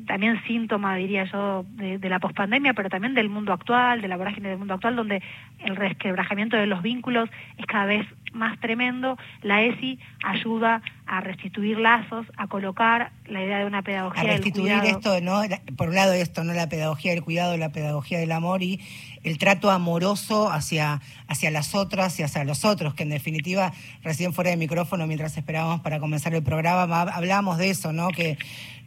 también 0.06 0.42
síntoma, 0.46 0.96
diría 0.96 1.24
yo, 1.24 1.66
de, 1.70 1.98
de 1.98 2.08
la 2.08 2.20
pospandemia, 2.20 2.72
pero 2.72 2.88
también 2.88 3.14
del 3.14 3.28
mundo 3.28 3.52
actual, 3.52 4.00
de 4.00 4.08
la 4.08 4.16
vorágine 4.16 4.48
del 4.48 4.58
mundo 4.58 4.74
actual, 4.74 4.96
donde 4.96 5.22
el 5.58 5.76
resquebrajamiento 5.76 6.56
de 6.56 6.66
los 6.66 6.80
vínculos 6.80 7.28
es 7.58 7.66
cada 7.66 7.84
vez 7.84 8.06
más 8.36 8.60
tremendo, 8.60 9.16
la 9.42 9.62
ESI 9.62 9.98
ayuda 10.22 10.82
a 11.06 11.20
restituir 11.20 11.78
lazos, 11.78 12.26
a 12.36 12.46
colocar 12.46 13.12
la 13.26 13.42
idea 13.42 13.58
de 13.58 13.66
una 13.66 13.82
pedagogía 13.82 14.22
a 14.22 14.24
restituir 14.24 14.72
esto, 14.84 15.20
¿no? 15.20 15.42
Por 15.76 15.88
un 15.88 15.94
lado 15.94 16.12
esto, 16.12 16.44
¿no? 16.44 16.52
La 16.52 16.68
pedagogía 16.68 17.12
del 17.12 17.22
cuidado, 17.22 17.56
la 17.56 17.70
pedagogía 17.70 18.18
del 18.18 18.32
amor 18.32 18.62
y 18.62 18.80
el 19.22 19.38
trato 19.38 19.70
amoroso 19.70 20.50
hacia, 20.50 21.00
hacia 21.28 21.50
las 21.50 21.74
otras 21.74 22.18
y 22.20 22.22
hacia 22.22 22.44
los 22.44 22.64
otros, 22.64 22.94
que 22.94 23.04
en 23.04 23.10
definitiva, 23.10 23.72
recién 24.02 24.32
fuera 24.32 24.50
de 24.50 24.56
micrófono, 24.56 25.06
mientras 25.06 25.36
esperábamos 25.36 25.80
para 25.80 25.98
comenzar 25.98 26.34
el 26.34 26.42
programa, 26.42 26.82
hablábamos 26.82 27.58
de 27.58 27.70
eso, 27.70 27.92
¿no? 27.92 28.08
Que 28.08 28.38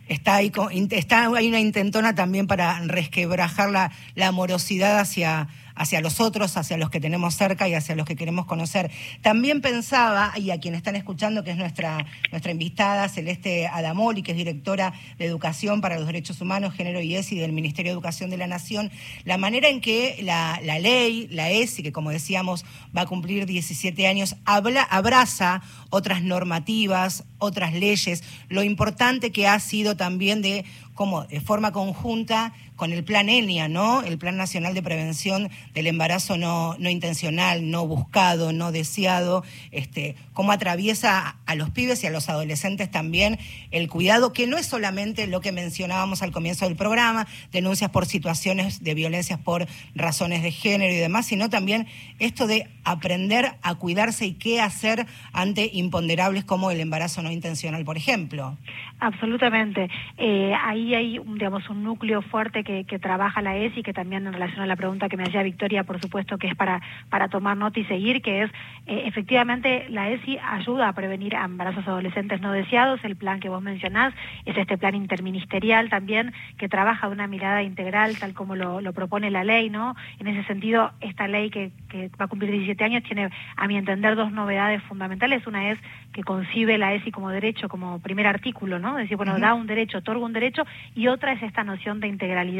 está 0.09 0.35
ahí, 0.35 0.51
está, 0.91 1.29
hay 1.35 1.47
una 1.47 1.59
intentona 1.59 2.15
también 2.15 2.47
para 2.47 2.79
resquebrajar 2.79 3.69
la, 3.69 3.91
la 4.15 4.27
amorosidad 4.27 4.99
hacia 4.99 5.47
hacia 5.79 6.01
los 6.01 6.19
otros, 6.19 6.57
hacia 6.57 6.77
los 6.77 6.89
que 6.89 6.99
tenemos 6.99 7.35
cerca 7.35 7.67
y 7.69 7.73
hacia 7.73 7.95
los 7.95 8.05
que 8.05 8.17
queremos 8.17 8.45
conocer. 8.45 8.91
También 9.21 9.61
pensaba, 9.61 10.33
y 10.37 10.51
a 10.51 10.59
quien 10.59 10.75
están 10.75 10.97
escuchando, 10.97 11.41
que 11.41 11.51
es 11.51 11.57
nuestra, 11.57 12.05
nuestra 12.31 12.51
invitada, 12.51 13.07
Celeste 13.07 13.65
Adamoli, 13.65 14.21
que 14.21 14.31
es 14.31 14.37
directora 14.37 14.93
de 15.17 15.25
Educación 15.25 15.79
para 15.79 15.97
los 15.97 16.05
Derechos 16.05 16.41
Humanos, 16.41 16.73
Género 16.73 17.01
y 17.01 17.15
ESI 17.15 17.39
del 17.39 17.53
Ministerio 17.53 17.91
de 17.91 17.93
Educación 17.93 18.29
de 18.29 18.35
la 18.35 18.45
Nación, 18.45 18.91
la 19.23 19.37
manera 19.37 19.69
en 19.69 19.79
que 19.79 20.19
la, 20.21 20.59
la 20.63 20.79
ley, 20.79 21.29
la 21.31 21.49
ESI, 21.49 21.81
que 21.81 21.93
como 21.93 22.11
decíamos 22.11 22.65
va 22.95 23.03
a 23.03 23.05
cumplir 23.05 23.45
17 23.45 24.05
años, 24.05 24.35
habla, 24.43 24.83
abraza 24.83 25.61
otras 25.89 26.23
normativas, 26.23 27.23
otras 27.37 27.73
leyes, 27.73 28.21
lo 28.49 28.63
importante 28.63 29.31
que 29.31 29.47
ha 29.47 29.57
sido 29.61 29.95
también 29.95 30.41
de 30.41 30.65
cómo 30.93 31.23
de 31.23 31.39
forma 31.39 31.71
conjunta 31.71 32.53
con 32.79 32.93
el 32.93 33.03
plan 33.03 33.27
ENIA, 33.27 33.67
¿no? 33.67 34.03
El 34.03 34.17
Plan 34.17 34.37
Nacional 34.37 34.73
de 34.73 34.81
Prevención 34.81 35.49
del 35.73 35.85
Embarazo 35.85 36.37
no, 36.37 36.77
no 36.79 36.89
intencional, 36.89 37.69
no 37.69 37.85
buscado, 37.85 38.53
no 38.53 38.71
deseado, 38.71 39.43
este, 39.71 40.15
cómo 40.31 40.53
atraviesa 40.53 41.35
a 41.45 41.55
los 41.55 41.71
pibes 41.71 42.01
y 42.05 42.07
a 42.07 42.09
los 42.09 42.29
adolescentes 42.29 42.89
también 42.89 43.37
el 43.71 43.89
cuidado, 43.89 44.31
que 44.31 44.47
no 44.47 44.57
es 44.57 44.65
solamente 44.65 45.27
lo 45.27 45.41
que 45.41 45.51
mencionábamos 45.51 46.21
al 46.21 46.31
comienzo 46.31 46.65
del 46.65 46.77
programa, 46.77 47.27
denuncias 47.51 47.89
por 47.89 48.05
situaciones 48.05 48.81
de 48.81 48.93
violencias 48.93 49.39
por 49.39 49.67
razones 49.93 50.41
de 50.41 50.51
género 50.51 50.93
y 50.93 50.97
demás, 50.97 51.25
sino 51.25 51.49
también 51.49 51.85
esto 52.19 52.47
de 52.47 52.69
aprender 52.85 53.55
a 53.61 53.75
cuidarse 53.75 54.25
y 54.25 54.35
qué 54.35 54.61
hacer 54.61 55.05
ante 55.33 55.69
imponderables 55.73 56.45
como 56.45 56.71
el 56.71 56.79
embarazo 56.79 57.21
no 57.21 57.29
intencional, 57.29 57.83
por 57.83 57.97
ejemplo. 57.97 58.57
Absolutamente. 59.01 59.89
Eh, 60.17 60.53
ahí 60.61 60.93
hay, 60.93 61.19
digamos, 61.19 61.69
un 61.69 61.83
núcleo 61.83 62.21
fuerte 62.21 62.63
que, 62.63 62.68
trabaja 63.01 63.41
la 63.41 63.57
ESI, 63.57 63.83
que 63.83 63.93
también 63.93 64.27
en 64.27 64.33
relación 64.33 64.61
a 64.61 64.67
la 64.67 64.75
pregunta 64.75 65.09
que 65.09 65.17
me 65.17 65.23
hacía 65.23 65.43
Victoria, 65.43 65.83
por 65.83 65.99
supuesto 65.99 66.37
que 66.37 66.47
es 66.47 66.55
para, 66.55 66.81
para 67.09 67.27
tomar 67.27 67.57
nota 67.57 67.79
y 67.79 67.85
seguir, 67.85 68.21
que 68.21 68.43
es 68.43 68.51
eh, 68.85 69.03
efectivamente 69.05 69.87
la 69.89 70.09
ESI 70.09 70.37
ayuda 70.37 70.87
a 70.87 70.93
prevenir 70.93 71.33
embarazos 71.33 71.87
adolescentes 71.87 72.41
no 72.41 72.51
deseados. 72.51 73.03
El 73.03 73.15
plan 73.15 73.39
que 73.39 73.49
vos 73.49 73.61
mencionás 73.61 74.13
es 74.45 74.55
este 74.57 74.77
plan 74.77 74.95
interministerial 74.95 75.89
también 75.89 76.33
que 76.57 76.69
trabaja 76.69 77.07
de 77.07 77.13
una 77.13 77.27
mirada 77.27 77.63
integral, 77.63 78.17
tal 78.19 78.33
como 78.33 78.55
lo, 78.55 78.93
propone 78.93 79.31
la 79.31 79.43
ley, 79.43 79.69
¿no? 79.69 79.95
En 80.19 80.27
ese 80.27 80.43
sentido, 80.45 80.91
esta 80.99 81.27
ley 81.27 81.49
que, 81.49 81.71
que 81.89 82.09
va 82.19 82.25
a 82.25 82.27
cumplir 82.27 82.51
17 82.51 82.83
años 82.83 83.03
tiene, 83.03 83.29
a 83.55 83.67
mi 83.67 83.77
entender, 83.77 84.15
dos 84.15 84.31
novedades 84.31 84.81
fundamentales. 84.83 85.45
Una 85.47 85.71
es 85.71 85.79
que 86.13 86.23
concibe 86.23 86.77
la 86.77 86.93
ESI 86.93 87.11
como 87.11 87.29
derecho, 87.29 87.69
como 87.69 87.99
primer 87.99 88.27
artículo, 88.27 88.79
¿no? 88.79 88.97
Es 88.97 89.05
decir, 89.05 89.17
bueno, 89.17 89.39
da 89.39 89.53
un 89.53 89.67
derecho, 89.67 89.99
otorga 89.99 90.25
un 90.25 90.33
derecho, 90.33 90.63
y 90.95 91.07
otra 91.07 91.33
es 91.33 91.43
esta 91.43 91.63
noción 91.63 91.99
de 91.99 92.07
integralidad 92.07 92.58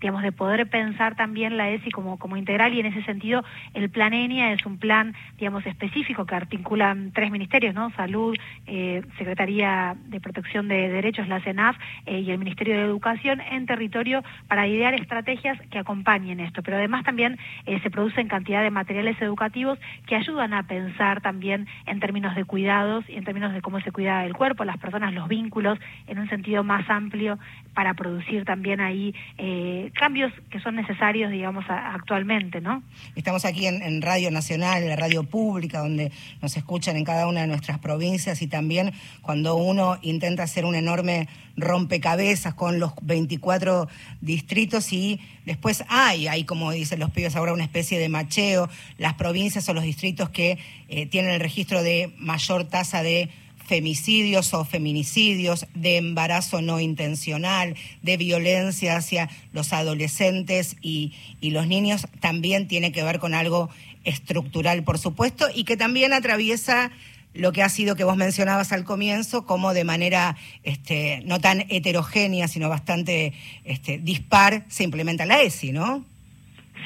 digamos, 0.00 0.22
de 0.22 0.32
poder 0.32 0.68
pensar 0.68 1.16
también 1.16 1.56
la 1.56 1.70
ESI 1.70 1.90
como, 1.90 2.18
como 2.18 2.36
integral 2.36 2.74
y 2.74 2.80
en 2.80 2.86
ese 2.86 3.02
sentido 3.02 3.44
el 3.74 3.90
plan 3.90 4.12
ENIA 4.12 4.52
es 4.52 4.64
un 4.66 4.78
plan, 4.78 5.14
digamos, 5.38 5.64
específico 5.66 6.26
que 6.26 6.34
articulan 6.34 7.12
tres 7.12 7.30
ministerios, 7.30 7.74
¿no? 7.74 7.90
Salud, 7.90 8.36
eh, 8.66 9.02
Secretaría 9.18 9.96
de 10.06 10.20
Protección 10.20 10.68
de 10.68 10.88
Derechos, 10.88 11.28
la 11.28 11.40
CENAF 11.40 11.76
eh, 12.06 12.20
y 12.20 12.30
el 12.30 12.38
Ministerio 12.38 12.76
de 12.76 12.82
Educación 12.82 13.40
en 13.40 13.66
territorio 13.66 14.22
para 14.48 14.66
idear 14.66 14.94
estrategias 14.94 15.58
que 15.70 15.78
acompañen 15.78 16.40
esto. 16.40 16.62
Pero 16.62 16.76
además 16.76 17.04
también 17.04 17.38
eh, 17.66 17.80
se 17.82 17.90
producen 17.90 18.28
cantidad 18.28 18.62
de 18.62 18.70
materiales 18.70 19.20
educativos 19.20 19.78
que 20.06 20.16
ayudan 20.16 20.54
a 20.54 20.64
pensar 20.64 21.20
también 21.20 21.66
en 21.86 22.00
términos 22.00 22.34
de 22.34 22.44
cuidados 22.44 23.04
y 23.08 23.16
en 23.16 23.24
términos 23.24 23.52
de 23.52 23.60
cómo 23.60 23.80
se 23.80 23.92
cuida 23.92 24.24
el 24.24 24.34
cuerpo, 24.34 24.64
las 24.64 24.78
personas, 24.78 25.14
los 25.14 25.28
vínculos, 25.28 25.78
en 26.06 26.18
un 26.18 26.28
sentido 26.28 26.64
más 26.64 26.88
amplio 26.88 27.38
para 27.74 27.94
producir 27.94 28.44
también 28.44 28.80
ahí 28.80 29.14
eh, 29.38 29.90
cambios 29.94 30.32
que 30.50 30.60
son 30.60 30.76
necesarios, 30.76 31.30
digamos, 31.30 31.64
actualmente, 31.68 32.62
¿no? 32.62 32.82
Estamos 33.16 33.44
aquí 33.44 33.66
en, 33.66 34.00
Radio 34.00 34.30
Nacional, 34.30 34.82
en 34.82 34.88
la 34.88 34.96
radio 34.96 35.24
pública, 35.24 35.80
donde 35.80 36.10
nos 36.40 36.56
escuchan 36.56 36.96
en 36.96 37.04
cada 37.04 37.26
una 37.26 37.42
de 37.42 37.46
nuestras 37.46 37.78
provincias 37.78 38.40
y 38.40 38.46
también 38.46 38.92
cuando 39.20 39.56
uno 39.56 39.98
intenta 40.00 40.44
hacer 40.44 40.64
un 40.64 40.74
enorme 40.74 41.28
rompecabezas 41.56 42.54
con 42.54 42.80
los 42.80 42.92
24 43.02 43.88
distritos 44.22 44.92
y 44.92 45.20
después 45.44 45.84
hay, 45.88 46.28
hay 46.28 46.44
como 46.44 46.70
dicen 46.70 46.98
los 46.98 47.10
pibes 47.10 47.36
ahora, 47.36 47.52
una 47.52 47.64
especie 47.64 47.98
de 47.98 48.08
macheo, 48.08 48.70
las 48.96 49.14
provincias 49.14 49.68
o 49.68 49.74
los 49.74 49.84
distritos 49.84 50.30
que 50.30 50.58
eh, 50.88 51.06
tienen 51.06 51.32
el 51.32 51.40
registro 51.40 51.82
de 51.82 52.14
mayor 52.18 52.64
tasa 52.64 53.02
de 53.02 53.28
femicidios 53.66 54.54
o 54.54 54.64
feminicidios, 54.64 55.66
de 55.74 55.96
embarazo 55.96 56.62
no 56.62 56.80
intencional, 56.80 57.74
de 58.02 58.16
violencia 58.16 58.96
hacia 58.96 59.28
los 59.52 59.72
adolescentes 59.72 60.76
y, 60.80 61.12
los 61.42 61.66
niños, 61.66 62.06
también 62.20 62.68
tiene 62.68 62.92
que 62.92 63.02
ver 63.02 63.18
con 63.18 63.34
algo 63.34 63.68
estructural, 64.04 64.84
por 64.84 64.98
supuesto, 64.98 65.46
y 65.54 65.64
que 65.64 65.76
también 65.76 66.12
atraviesa 66.12 66.90
lo 67.34 67.52
que 67.52 67.62
ha 67.62 67.68
sido 67.68 67.96
que 67.96 68.04
vos 68.04 68.16
mencionabas 68.16 68.72
al 68.72 68.84
comienzo, 68.84 69.44
como 69.46 69.74
de 69.74 69.84
manera 69.84 70.36
este, 70.62 71.22
no 71.26 71.40
tan 71.40 71.66
heterogénea, 71.68 72.48
sino 72.48 72.68
bastante 72.68 73.34
este, 73.64 73.98
dispar, 73.98 74.64
se 74.68 74.84
implementa 74.84 75.26
la 75.26 75.42
ESI, 75.42 75.72
¿no? 75.72 76.04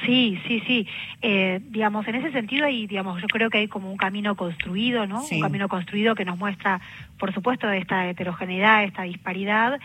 Sí, 0.05 0.41
sí, 0.47 0.63
sí. 0.67 0.87
Eh, 1.23 1.61
digamos, 1.69 2.07
en 2.09 2.17
ese 2.17 2.33
sentido, 2.33 2.67
hay, 2.67 2.87
digamos, 2.87 3.21
yo 3.21 3.29
creo 3.29 3.51
que 3.51 3.59
hay 3.59 3.69
como 3.69 3.91
un 3.91 3.97
camino 3.97 4.35
construido, 4.35 5.07
¿no? 5.07 5.23
Un 5.23 5.41
camino 5.41 5.69
construido 5.69 6.15
que 6.15 6.25
nos 6.25 6.39
muestra, 6.39 6.81
por 7.19 7.35
supuesto, 7.35 7.71
esta 7.71 8.09
heterogeneidad, 8.09 8.85
esta 8.85 9.03
disparidad, 9.03 9.79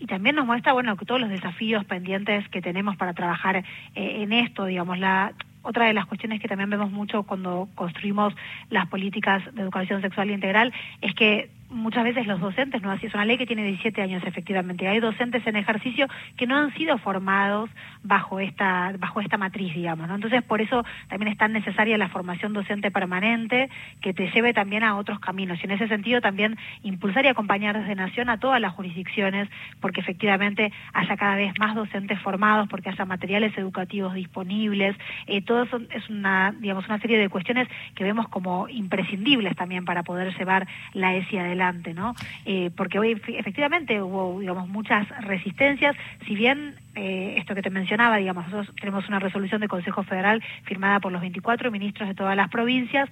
y 0.00 0.06
también 0.06 0.36
nos 0.36 0.46
muestra, 0.46 0.72
bueno, 0.72 0.96
que 0.96 1.04
todos 1.04 1.20
los 1.20 1.30
desafíos 1.30 1.84
pendientes 1.84 2.48
que 2.48 2.62
tenemos 2.62 2.96
para 2.96 3.14
trabajar 3.14 3.56
eh, 3.56 3.64
en 3.94 4.32
esto, 4.32 4.64
digamos, 4.64 4.98
la 4.98 5.32
otra 5.62 5.86
de 5.86 5.92
las 5.92 6.06
cuestiones 6.06 6.40
que 6.40 6.48
también 6.48 6.70
vemos 6.70 6.90
mucho 6.90 7.24
cuando 7.24 7.68
construimos 7.74 8.34
las 8.70 8.86
políticas 8.86 9.42
de 9.54 9.62
educación 9.62 10.00
sexual 10.00 10.30
integral 10.30 10.72
es 11.02 11.14
que 11.14 11.50
muchas 11.70 12.04
veces 12.04 12.26
los 12.26 12.40
docentes, 12.40 12.80
no 12.82 12.90
así 12.90 13.06
es 13.06 13.14
una 13.14 13.24
ley 13.24 13.36
que 13.36 13.46
tiene 13.46 13.64
17 13.64 14.00
años 14.00 14.22
efectivamente, 14.24 14.88
hay 14.88 15.00
docentes 15.00 15.46
en 15.46 15.56
ejercicio 15.56 16.06
que 16.36 16.46
no 16.46 16.56
han 16.56 16.72
sido 16.74 16.96
formados 16.98 17.70
bajo 18.02 18.40
esta 18.40 18.94
bajo 18.98 19.20
esta 19.20 19.36
matriz, 19.36 19.74
digamos, 19.74 20.08
¿no? 20.08 20.14
Entonces, 20.14 20.42
por 20.42 20.60
eso 20.60 20.84
también 21.08 21.32
es 21.32 21.38
tan 21.38 21.52
necesaria 21.52 21.98
la 21.98 22.08
formación 22.08 22.52
docente 22.52 22.90
permanente 22.90 23.68
que 24.00 24.14
te 24.14 24.30
lleve 24.30 24.54
también 24.54 24.82
a 24.82 24.96
otros 24.96 25.20
caminos. 25.20 25.58
Y 25.60 25.66
en 25.66 25.72
ese 25.72 25.88
sentido 25.88 26.20
también 26.20 26.56
impulsar 26.82 27.24
y 27.24 27.28
acompañar 27.28 27.78
desde 27.78 27.94
Nación 27.94 28.30
a 28.30 28.38
todas 28.38 28.60
las 28.60 28.72
jurisdicciones 28.72 29.48
porque 29.80 30.00
efectivamente 30.00 30.72
haya 30.92 31.16
cada 31.16 31.36
vez 31.36 31.52
más 31.58 31.74
docentes 31.74 32.20
formados, 32.20 32.68
porque 32.68 32.88
haya 32.88 33.04
materiales 33.04 33.56
educativos 33.58 34.14
disponibles, 34.14 34.96
eh, 35.26 35.42
todo 35.42 35.64
eso 35.64 35.80
es 35.90 36.08
una 36.08 36.54
digamos 36.58 36.86
una 36.86 36.98
serie 37.00 37.18
de 37.18 37.28
cuestiones 37.28 37.68
que 37.94 38.04
vemos 38.04 38.28
como 38.28 38.68
imprescindibles 38.68 39.54
también 39.56 39.84
para 39.84 40.02
poder 40.02 40.36
llevar 40.36 40.66
la 40.94 41.14
ESI 41.14 41.38
adelante 41.38 41.57
adelante, 41.58 41.94
¿no? 41.94 42.14
Eh, 42.44 42.70
porque 42.76 42.98
hoy 42.98 43.20
efectivamente 43.28 44.00
hubo, 44.00 44.40
digamos, 44.40 44.68
muchas 44.68 45.08
resistencias, 45.20 45.96
si 46.26 46.34
bien 46.34 46.74
eh, 46.94 47.34
esto 47.38 47.54
que 47.54 47.62
te 47.62 47.70
mencionaba, 47.70 48.16
digamos, 48.16 48.48
nosotros 48.48 48.74
tenemos 48.76 49.08
una 49.08 49.18
resolución 49.18 49.60
del 49.60 49.68
Consejo 49.68 50.02
Federal 50.04 50.42
firmada 50.64 51.00
por 51.00 51.12
los 51.12 51.20
24 51.20 51.70
ministros 51.70 52.08
de 52.08 52.14
todas 52.14 52.36
las 52.36 52.48
provincias, 52.48 53.08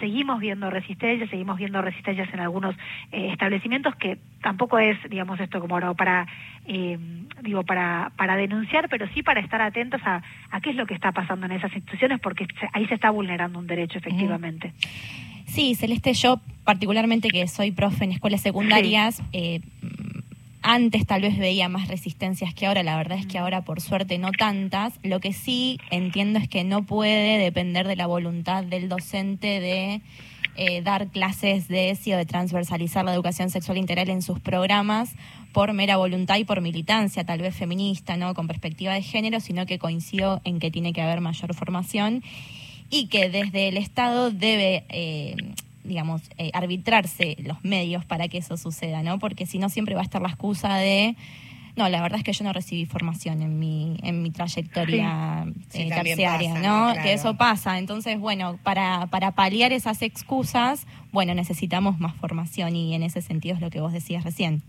seguimos 0.00 0.40
viendo 0.40 0.70
resistencias, 0.70 1.30
seguimos 1.30 1.56
viendo 1.56 1.80
resistencias 1.80 2.32
en 2.32 2.40
algunos 2.40 2.74
eh, 3.12 3.30
establecimientos 3.32 3.94
que 3.96 4.18
tampoco 4.42 4.78
es, 4.78 4.98
digamos, 5.08 5.38
esto 5.40 5.60
como 5.60 5.94
para, 5.94 6.26
eh, 6.66 6.98
digo, 7.42 7.62
para, 7.62 8.10
para 8.16 8.36
denunciar, 8.36 8.88
pero 8.88 9.06
sí 9.14 9.22
para 9.22 9.40
estar 9.40 9.60
atentos 9.62 10.00
a, 10.04 10.22
a, 10.50 10.60
qué 10.60 10.70
es 10.70 10.76
lo 10.76 10.86
que 10.86 10.94
está 10.94 11.12
pasando 11.12 11.46
en 11.46 11.52
esas 11.52 11.72
instituciones, 11.74 12.20
porque 12.20 12.46
ahí 12.72 12.86
se 12.86 12.94
está 12.94 13.10
vulnerando 13.10 13.58
un 13.58 13.66
derecho, 13.66 13.98
efectivamente. 13.98 14.72
Sí, 15.46 15.74
Celeste, 15.74 16.14
yo 16.14 16.40
particularmente 16.64 17.28
que 17.28 17.46
soy 17.48 17.70
profe 17.70 18.04
en 18.04 18.12
escuelas 18.12 18.40
secundarias, 18.40 19.22
eh, 19.32 19.60
antes 20.66 21.06
tal 21.06 21.20
vez 21.20 21.38
veía 21.38 21.68
más 21.68 21.88
resistencias 21.88 22.54
que 22.54 22.66
ahora, 22.66 22.82
la 22.82 22.96
verdad 22.96 23.18
es 23.18 23.26
que 23.26 23.36
ahora 23.36 23.66
por 23.66 23.82
suerte 23.82 24.16
no 24.16 24.32
tantas. 24.32 24.98
Lo 25.02 25.20
que 25.20 25.34
sí 25.34 25.78
entiendo 25.90 26.38
es 26.38 26.48
que 26.48 26.64
no 26.64 26.84
puede 26.84 27.36
depender 27.36 27.86
de 27.86 27.96
la 27.96 28.06
voluntad 28.06 28.64
del 28.64 28.88
docente 28.88 29.60
de 29.60 30.00
eh, 30.56 30.80
dar 30.80 31.08
clases 31.08 31.68
de 31.68 31.90
ESI 31.90 32.14
o 32.14 32.16
de 32.16 32.24
transversalizar 32.24 33.04
la 33.04 33.12
educación 33.12 33.50
sexual 33.50 33.76
integral 33.76 34.08
en 34.08 34.22
sus 34.22 34.40
programas 34.40 35.14
por 35.52 35.74
mera 35.74 35.98
voluntad 35.98 36.38
y 36.38 36.44
por 36.44 36.62
militancia, 36.62 37.24
tal 37.24 37.40
vez 37.40 37.54
feminista, 37.54 38.16
¿no? 38.16 38.32
Con 38.32 38.46
perspectiva 38.46 38.94
de 38.94 39.02
género, 39.02 39.40
sino 39.40 39.66
que 39.66 39.78
coincido 39.78 40.40
en 40.44 40.60
que 40.60 40.70
tiene 40.70 40.94
que 40.94 41.02
haber 41.02 41.20
mayor 41.20 41.54
formación 41.54 42.22
y 42.90 43.08
que 43.08 43.28
desde 43.28 43.68
el 43.68 43.76
Estado 43.76 44.30
debe 44.30 44.84
eh, 44.88 45.36
digamos, 45.84 46.22
eh, 46.38 46.50
arbitrarse 46.54 47.36
los 47.44 47.62
medios 47.62 48.04
para 48.04 48.28
que 48.28 48.38
eso 48.38 48.56
suceda, 48.56 49.02
¿no? 49.02 49.18
Porque 49.18 49.46
si 49.46 49.58
no 49.58 49.68
siempre 49.68 49.94
va 49.94 50.00
a 50.00 50.04
estar 50.04 50.22
la 50.22 50.28
excusa 50.28 50.76
de 50.76 51.14
no, 51.76 51.88
la 51.88 52.00
verdad 52.00 52.18
es 52.18 52.24
que 52.24 52.32
yo 52.32 52.44
no 52.44 52.52
recibí 52.52 52.86
formación 52.86 53.42
en 53.42 53.58
mi, 53.58 53.96
en 54.04 54.22
mi 54.22 54.30
trayectoria 54.30 55.44
eh, 55.72 55.88
terciaria, 55.88 56.60
¿no? 56.60 56.92
Que 57.02 57.14
eso 57.14 57.36
pasa. 57.36 57.78
Entonces, 57.78 58.20
bueno, 58.20 58.58
para, 58.62 59.08
para 59.08 59.32
paliar 59.32 59.72
esas 59.72 60.00
excusas, 60.02 60.86
bueno, 61.10 61.34
necesitamos 61.34 61.98
más 61.98 62.14
formación 62.14 62.76
y 62.76 62.94
en 62.94 63.02
ese 63.02 63.22
sentido 63.22 63.56
es 63.56 63.60
lo 63.60 63.70
que 63.70 63.80
vos 63.80 63.92
decías 63.92 64.22
recién. 64.22 64.62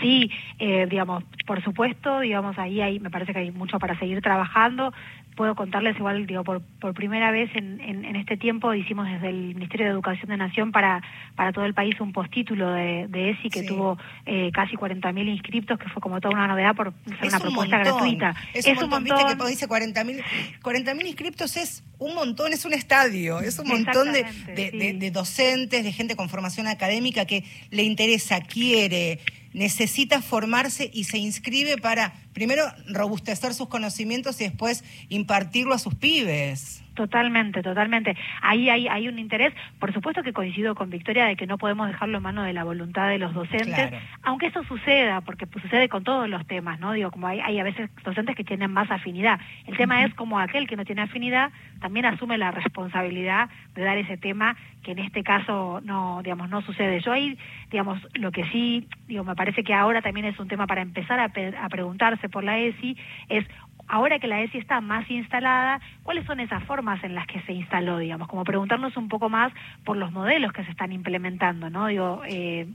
Sí, 0.00 0.30
eh, 0.60 0.86
digamos, 0.88 1.24
por 1.46 1.62
supuesto, 1.64 2.20
digamos, 2.20 2.56
ahí 2.58 2.80
hay, 2.80 3.00
me 3.00 3.10
parece 3.10 3.32
que 3.32 3.40
hay 3.40 3.50
mucho 3.50 3.78
para 3.78 3.98
seguir 3.98 4.20
trabajando 4.20 4.92
puedo 5.38 5.54
contarles 5.54 5.96
igual, 5.96 6.26
digo, 6.26 6.42
por, 6.42 6.60
por 6.80 6.94
primera 6.94 7.30
vez 7.30 7.48
en, 7.54 7.80
en, 7.80 8.16
este 8.16 8.36
tiempo 8.36 8.74
hicimos 8.74 9.06
desde 9.08 9.28
el 9.28 9.54
Ministerio 9.54 9.86
de 9.86 9.92
Educación 9.92 10.30
de 10.30 10.36
Nación 10.36 10.72
para, 10.72 11.00
para 11.36 11.52
todo 11.52 11.64
el 11.64 11.74
país 11.74 11.94
un 12.00 12.12
postítulo 12.12 12.72
de, 12.72 13.06
de 13.06 13.30
ESI 13.30 13.48
que 13.48 13.62
tuvo 13.62 13.96
eh, 14.26 14.50
casi 14.52 14.74
40.000 14.74 15.28
inscriptos, 15.28 15.78
que 15.78 15.88
fue 15.90 16.02
como 16.02 16.20
toda 16.20 16.34
una 16.34 16.48
novedad 16.48 16.74
por 16.74 16.92
ser 17.20 17.28
una 17.28 17.38
propuesta 17.38 17.78
gratuita. 17.78 18.34
Es, 18.52 18.66
un 18.66 18.90
montón, 18.90 19.04
viste 19.04 19.36
que 19.38 19.46
dice 19.48 19.68
40.000 19.68 20.24
40 20.60 20.92
inscriptos 21.06 21.56
es 21.56 21.84
un 21.98 22.16
montón, 22.16 22.52
es 22.52 22.64
un 22.64 22.74
estadio, 22.74 23.38
es 23.38 23.60
un 23.60 23.68
montón 23.68 24.12
de, 24.12 24.24
de, 24.56 24.96
de 24.98 25.10
docentes, 25.12 25.84
de 25.84 25.92
gente 25.92 26.16
con 26.16 26.28
formación 26.28 26.66
académica 26.66 27.26
que 27.26 27.44
le 27.70 27.84
interesa, 27.84 28.40
quiere, 28.40 29.20
necesita 29.52 30.22
formarse 30.22 30.90
y 30.92 31.04
se 31.04 31.18
inscribe 31.18 31.78
para, 31.78 32.14
primero, 32.38 32.62
robustecer 32.88 33.52
sus 33.52 33.68
conocimientos 33.68 34.40
y 34.40 34.44
después 34.44 34.84
impartirlo 35.08 35.74
a 35.74 35.78
sus 35.78 35.96
pibes. 35.96 36.84
Totalmente, 36.94 37.62
totalmente. 37.62 38.16
Ahí 38.42 38.68
hay, 38.70 38.88
hay 38.88 39.06
un 39.06 39.20
interés. 39.20 39.54
Por 39.78 39.92
supuesto 39.92 40.24
que 40.24 40.32
coincido 40.32 40.74
con 40.74 40.90
Victoria 40.90 41.26
de 41.26 41.36
que 41.36 41.46
no 41.46 41.56
podemos 41.56 41.86
dejarlo 41.86 42.16
en 42.16 42.24
mano 42.24 42.42
de 42.42 42.52
la 42.52 42.64
voluntad 42.64 43.08
de 43.08 43.18
los 43.18 43.34
docentes, 43.34 43.92
aunque 44.22 44.46
eso 44.46 44.64
suceda, 44.64 45.20
porque 45.20 45.46
pues, 45.46 45.62
sucede 45.62 45.88
con 45.88 46.02
todos 46.02 46.28
los 46.28 46.44
temas, 46.48 46.80
¿no? 46.80 46.92
Digo, 46.92 47.12
como 47.12 47.28
hay, 47.28 47.38
hay 47.38 47.60
a 47.60 47.62
veces 47.62 47.88
docentes 48.04 48.34
que 48.34 48.42
tienen 48.42 48.72
más 48.72 48.90
afinidad. 48.90 49.38
El 49.68 49.76
tema 49.76 50.04
es 50.04 50.12
como 50.14 50.40
aquel 50.40 50.66
que 50.66 50.74
no 50.74 50.84
tiene 50.84 51.02
afinidad 51.02 51.52
también 51.80 52.06
asume 52.06 52.38
la 52.38 52.50
responsabilidad 52.50 53.48
de 53.74 53.84
dar 53.84 53.96
ese 53.98 54.16
tema 54.16 54.56
que 54.82 54.92
en 54.92 54.98
este 55.00 55.22
caso 55.22 55.80
no, 55.84 56.20
digamos, 56.22 56.48
no 56.48 56.62
sucede. 56.62 57.00
Yo 57.00 57.12
ahí, 57.12 57.38
digamos, 57.70 58.00
lo 58.14 58.32
que 58.32 58.44
sí, 58.50 58.88
digo, 59.06 59.24
me 59.24 59.34
parece 59.34 59.62
que 59.62 59.74
ahora 59.74 60.02
también 60.02 60.26
es 60.26 60.38
un 60.38 60.48
tema 60.48 60.66
para 60.66 60.82
empezar 60.82 61.20
a, 61.20 61.24
a 61.24 61.68
preguntarse 61.68 62.27
por 62.30 62.44
la 62.44 62.58
ESI, 62.58 62.96
es 63.28 63.46
ahora 63.88 64.18
que 64.18 64.26
la 64.26 64.42
ESI 64.42 64.58
está 64.58 64.80
más 64.80 65.10
instalada, 65.10 65.80
¿cuáles 66.02 66.26
son 66.26 66.40
esas 66.40 66.62
formas 66.64 67.02
en 67.02 67.14
las 67.14 67.26
que 67.26 67.40
se 67.42 67.52
instaló, 67.52 67.98
digamos? 67.98 68.28
Como 68.28 68.44
preguntarnos 68.44 68.96
un 68.96 69.08
poco 69.08 69.28
más 69.28 69.52
por 69.84 69.96
los 69.96 70.12
modelos 70.12 70.52
que 70.52 70.64
se 70.64 70.70
están 70.70 70.92
implementando, 70.92 71.70
¿no? 71.70 71.86
Digo, 71.86 72.22
eh, 72.26 72.66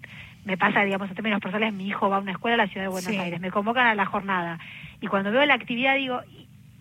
me 0.45 0.57
pasa, 0.57 0.83
digamos, 0.83 1.09
en 1.09 1.15
términos 1.15 1.39
personales, 1.39 1.73
mi 1.73 1.87
hijo 1.87 2.09
va 2.09 2.17
a 2.17 2.19
una 2.19 2.31
escuela 2.31 2.55
a 2.55 2.65
la 2.65 2.67
ciudad 2.67 2.85
de 2.85 2.91
Buenos 2.91 3.17
Aires, 3.17 3.39
me 3.39 3.51
convocan 3.51 3.87
a 3.87 3.95
la 3.95 4.05
jornada, 4.05 4.59
y 4.99 5.07
cuando 5.07 5.31
veo 5.31 5.45
la 5.45 5.53
actividad 5.53 5.95
digo, 5.95 6.21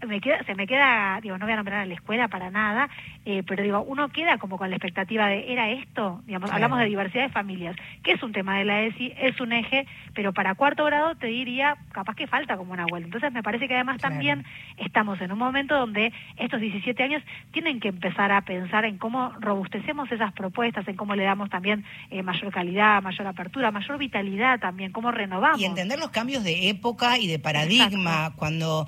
me 0.06 0.20
queda, 0.20 0.42
se 0.44 0.54
me 0.54 0.66
queda, 0.66 1.18
digo, 1.22 1.38
no 1.38 1.46
voy 1.46 1.52
a 1.52 1.56
nombrar 1.56 1.80
a 1.80 1.86
la 1.86 1.94
escuela 1.94 2.28
para 2.28 2.50
nada, 2.50 2.88
eh, 3.24 3.42
pero 3.46 3.62
digo, 3.62 3.82
uno 3.82 4.08
queda 4.08 4.38
como 4.38 4.58
con 4.58 4.70
la 4.70 4.76
expectativa 4.76 5.26
de, 5.28 5.52
¿era 5.52 5.70
esto? 5.70 6.22
Digamos, 6.26 6.50
hablamos 6.50 6.78
de 6.78 6.86
diversidad 6.86 7.24
de 7.24 7.30
familias, 7.30 7.76
que 8.02 8.12
es 8.12 8.22
un 8.22 8.32
tema 8.32 8.58
de 8.58 8.64
la 8.64 8.82
ESI, 8.82 9.12
es 9.18 9.40
un 9.40 9.52
eje, 9.52 9.86
pero 10.14 10.32
para 10.32 10.54
cuarto 10.54 10.84
grado 10.84 11.14
te 11.14 11.28
diría, 11.28 11.76
capaz 11.92 12.16
que 12.16 12.26
falta 12.26 12.56
como 12.56 12.72
una 12.72 12.86
vuelta. 12.86 13.06
Entonces 13.06 13.32
me 13.32 13.42
parece 13.42 13.68
que 13.68 13.74
además 13.74 14.00
también 14.00 14.44
estamos 14.76 15.20
en 15.20 15.32
un 15.32 15.38
momento 15.38 15.76
donde 15.76 16.12
estos 16.36 16.60
17 16.60 17.02
años 17.02 17.22
tienen 17.52 17.80
que 17.80 17.88
empezar 17.88 18.32
a 18.32 18.42
pensar 18.42 18.84
en 18.84 18.98
cómo 18.98 19.32
robustecemos 19.40 20.10
esas 20.10 20.32
propuestas, 20.32 20.86
en 20.88 20.96
cómo 20.96 21.14
le 21.14 21.24
damos 21.24 21.50
también 21.50 21.84
eh, 22.10 22.22
mayor 22.22 22.52
calidad, 22.52 23.02
mayor 23.02 23.26
apertura, 23.26 23.70
mayor 23.70 23.98
vitalidad 23.98 24.58
también, 24.60 24.92
cómo 24.92 25.10
renovamos. 25.10 25.60
Y 25.60 25.64
entender 25.64 25.98
los 25.98 26.10
cambios 26.10 26.44
de 26.44 26.68
época 26.68 27.18
y 27.18 27.26
de 27.28 27.38
paradigma, 27.38 28.32
cuando 28.36 28.86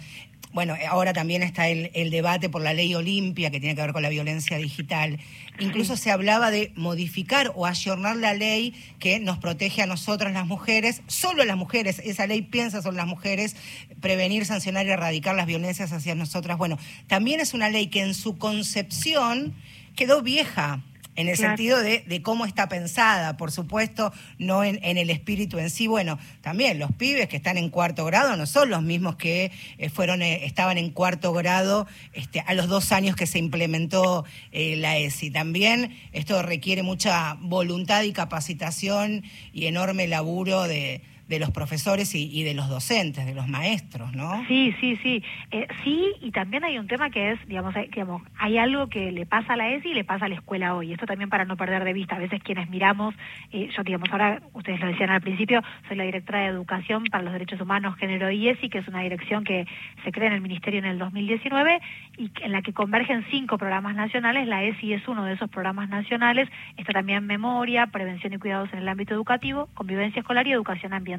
bueno, 0.55 0.77
ahora 0.89 1.13
también 1.13 1.43
está 1.43 1.69
el, 1.69 2.11
debate 2.11 2.49
por 2.49 2.63
la 2.63 2.73
ley 2.73 2.95
Olimpia, 2.95 3.51
que 3.51 3.59
tiene 3.59 3.75
que 3.75 3.83
ver 3.83 3.93
con 3.93 4.03
la 4.03 4.09
violencia 4.09 4.57
digital. 4.57 5.19
Incluso 5.59 5.97
se 5.97 6.13
hablaba 6.13 6.53
de 6.53 6.73
modificar 6.77 7.51
o 7.57 7.67
ayornar 7.67 8.17
la 8.17 8.35
ley 8.35 8.73
que 9.01 9.19
nos 9.19 9.39
protege 9.39 9.83
a 9.83 9.87
nosotras 9.87 10.33
las 10.33 10.47
mujeres, 10.47 11.03
solo 11.09 11.43
a 11.43 11.45
las 11.45 11.57
mujeres, 11.57 12.01
esa 12.05 12.29
ley 12.29 12.43
piensa 12.43 12.83
sobre 12.83 12.97
las 12.97 13.09
mujeres, 13.09 13.57
prevenir, 14.01 14.47
sancionar 14.47 14.87
y 14.87 14.91
erradicar 14.91 15.35
las 15.35 15.47
violencias 15.47 15.93
hacia 15.93 16.15
nosotras. 16.15 16.57
Bueno, 16.57 16.79
también 17.09 17.41
es 17.41 17.53
una 17.53 17.69
ley 17.69 17.89
que 17.89 18.03
en 18.03 18.15
su 18.15 18.39
concepción 18.39 19.55
quedó 19.97 20.23
vieja 20.23 20.85
en 21.17 21.29
el 21.29 21.37
sentido 21.37 21.81
de, 21.81 22.23
cómo 22.23 22.45
está 22.45 22.69
pensada, 22.69 23.37
por 23.37 23.53
supuesto, 23.53 24.13
no 24.39 24.65
en, 24.65 24.79
el 24.83 25.11
espíritu 25.11 25.59
en 25.59 25.71
sí. 25.71 25.87
Bueno, 25.87 26.19
también 26.41 26.79
los 26.79 26.93
pibes 26.93 27.29
que 27.29 27.37
están 27.37 27.57
en 27.57 27.71
cuarto 27.71 28.05
grado 28.05 28.37
no 28.37 28.47
son 28.47 28.71
los 28.71 28.83
mismos 28.83 29.17
que 29.17 29.53
eh, 29.79 29.91
fueron 29.91 30.23
eh, 30.23 30.45
estaban 30.45 30.79
en 30.79 30.91
cuarto 30.91 31.33
grado 31.33 31.87
este, 32.13 32.41
a 32.41 32.55
los 32.55 32.69
dos 32.69 32.93
años 32.93 33.17
que 33.17 33.27
se 33.27 33.39
implementó 33.39 34.25
eh, 34.53 34.77
la 34.77 34.99
ESI. 34.99 35.31
También 35.31 35.97
esto 36.13 36.43
requiere 36.43 36.83
mucha 36.83 37.35
voluntad 37.41 38.03
y 38.03 38.13
capacitación 38.13 39.23
y 39.53 39.67
enorme 39.67 40.07
laburo 40.09 40.65
de 40.65 41.03
de 41.29 41.39
los 41.39 41.51
profesores 41.51 42.15
y, 42.15 42.43
de 42.43 42.55
los 42.55 42.69
docentes, 42.69 43.25
de 43.25 43.35
los 43.35 43.49
maestros, 43.49 44.15
¿no? 44.15 44.45
Sí, 44.47 44.75
sí, 44.81 44.99
sí. 45.03 45.23
Eh, 45.51 45.67
sí, 45.83 46.13
y 46.21 46.31
también 46.33 46.65
hay 46.65 46.79
un 46.79 46.87
tema 46.87 47.09
que 47.09 47.33
es, 47.33 47.39
digamos, 47.47 47.75
hay, 47.75 47.89
digamos, 47.89 48.23
hay 48.39 48.59
algo 48.59 48.89
que 48.89 49.11
le 49.11 49.25
pasa 49.25 49.55
a 49.55 49.57
la 49.57 49.71
ESI 49.71 49.91
y 49.91 49.95
le 49.95 50.05
pasa 50.05 50.27
a 50.27 50.29
la 50.29 50.35
escuela 50.35 50.75
hoy. 50.75 50.93
Esto 50.93 51.07
también 51.07 51.31
para 51.31 51.47
no 51.47 51.57
perder 51.57 51.83
de 51.85 51.95
vista. 51.95 52.17
A 52.17 52.19
veces 52.19 52.43
quienes 52.43 52.69
miramos, 52.69 53.15
eh, 53.53 53.71
yo, 53.75 53.83
digamos, 53.83 54.11
ahora 54.13 54.43
ustedes 54.53 54.81
lo 54.81 54.87
decían 54.87 55.11
al 55.11 55.23
principio, 55.23 55.63
soy 55.89 55.97
la 55.97 56.05
directora 56.05 56.41
de 56.41 56.49
Educación 56.49 57.05
para 57.05 57.25
los 57.25 57.33
Derechos 57.33 57.61
Humanos, 57.61 57.97
Género 57.97 58.31
y 58.31 58.49
ESI, 58.49 58.69
que 58.69 58.79
es 58.79 58.89
una 58.89 59.01
dirección 59.01 59.45
que 59.45 59.67
se 60.05 60.13
crea 60.13 60.29
en 60.29 60.35
el 60.35 60.41
Ministerio 60.43 60.81
en 60.81 60.87
el 60.87 60.99
2019 60.99 61.81
y 62.19 62.31
en 62.43 62.53
la 62.53 62.61
que 62.61 62.75
convergen 62.75 63.25
cinco 63.31 63.57
programas 63.57 63.95
nacionales. 63.95 64.47
La 64.47 64.63
ESI 64.63 64.93
es 64.93 65.09
uno 65.09 65.25
de 65.25 65.35
esos 65.35 65.49
programas 65.49 65.89
nacionales. 65.89 66.51
Está 66.77 66.93
también 66.93 67.27
Memoria, 67.27 67.87
Prevención 67.87 68.35
y 68.35 68.39
Cuidados 68.39 68.71
en 68.75 68.81
el 68.81 68.89
ámbito 68.89 69.15
educativo, 69.15 69.71
Convivencia 69.73 70.21
Escolar 70.21 70.47
y 70.47 70.53
Educación 70.53 70.93
Ambiental 70.93 71.14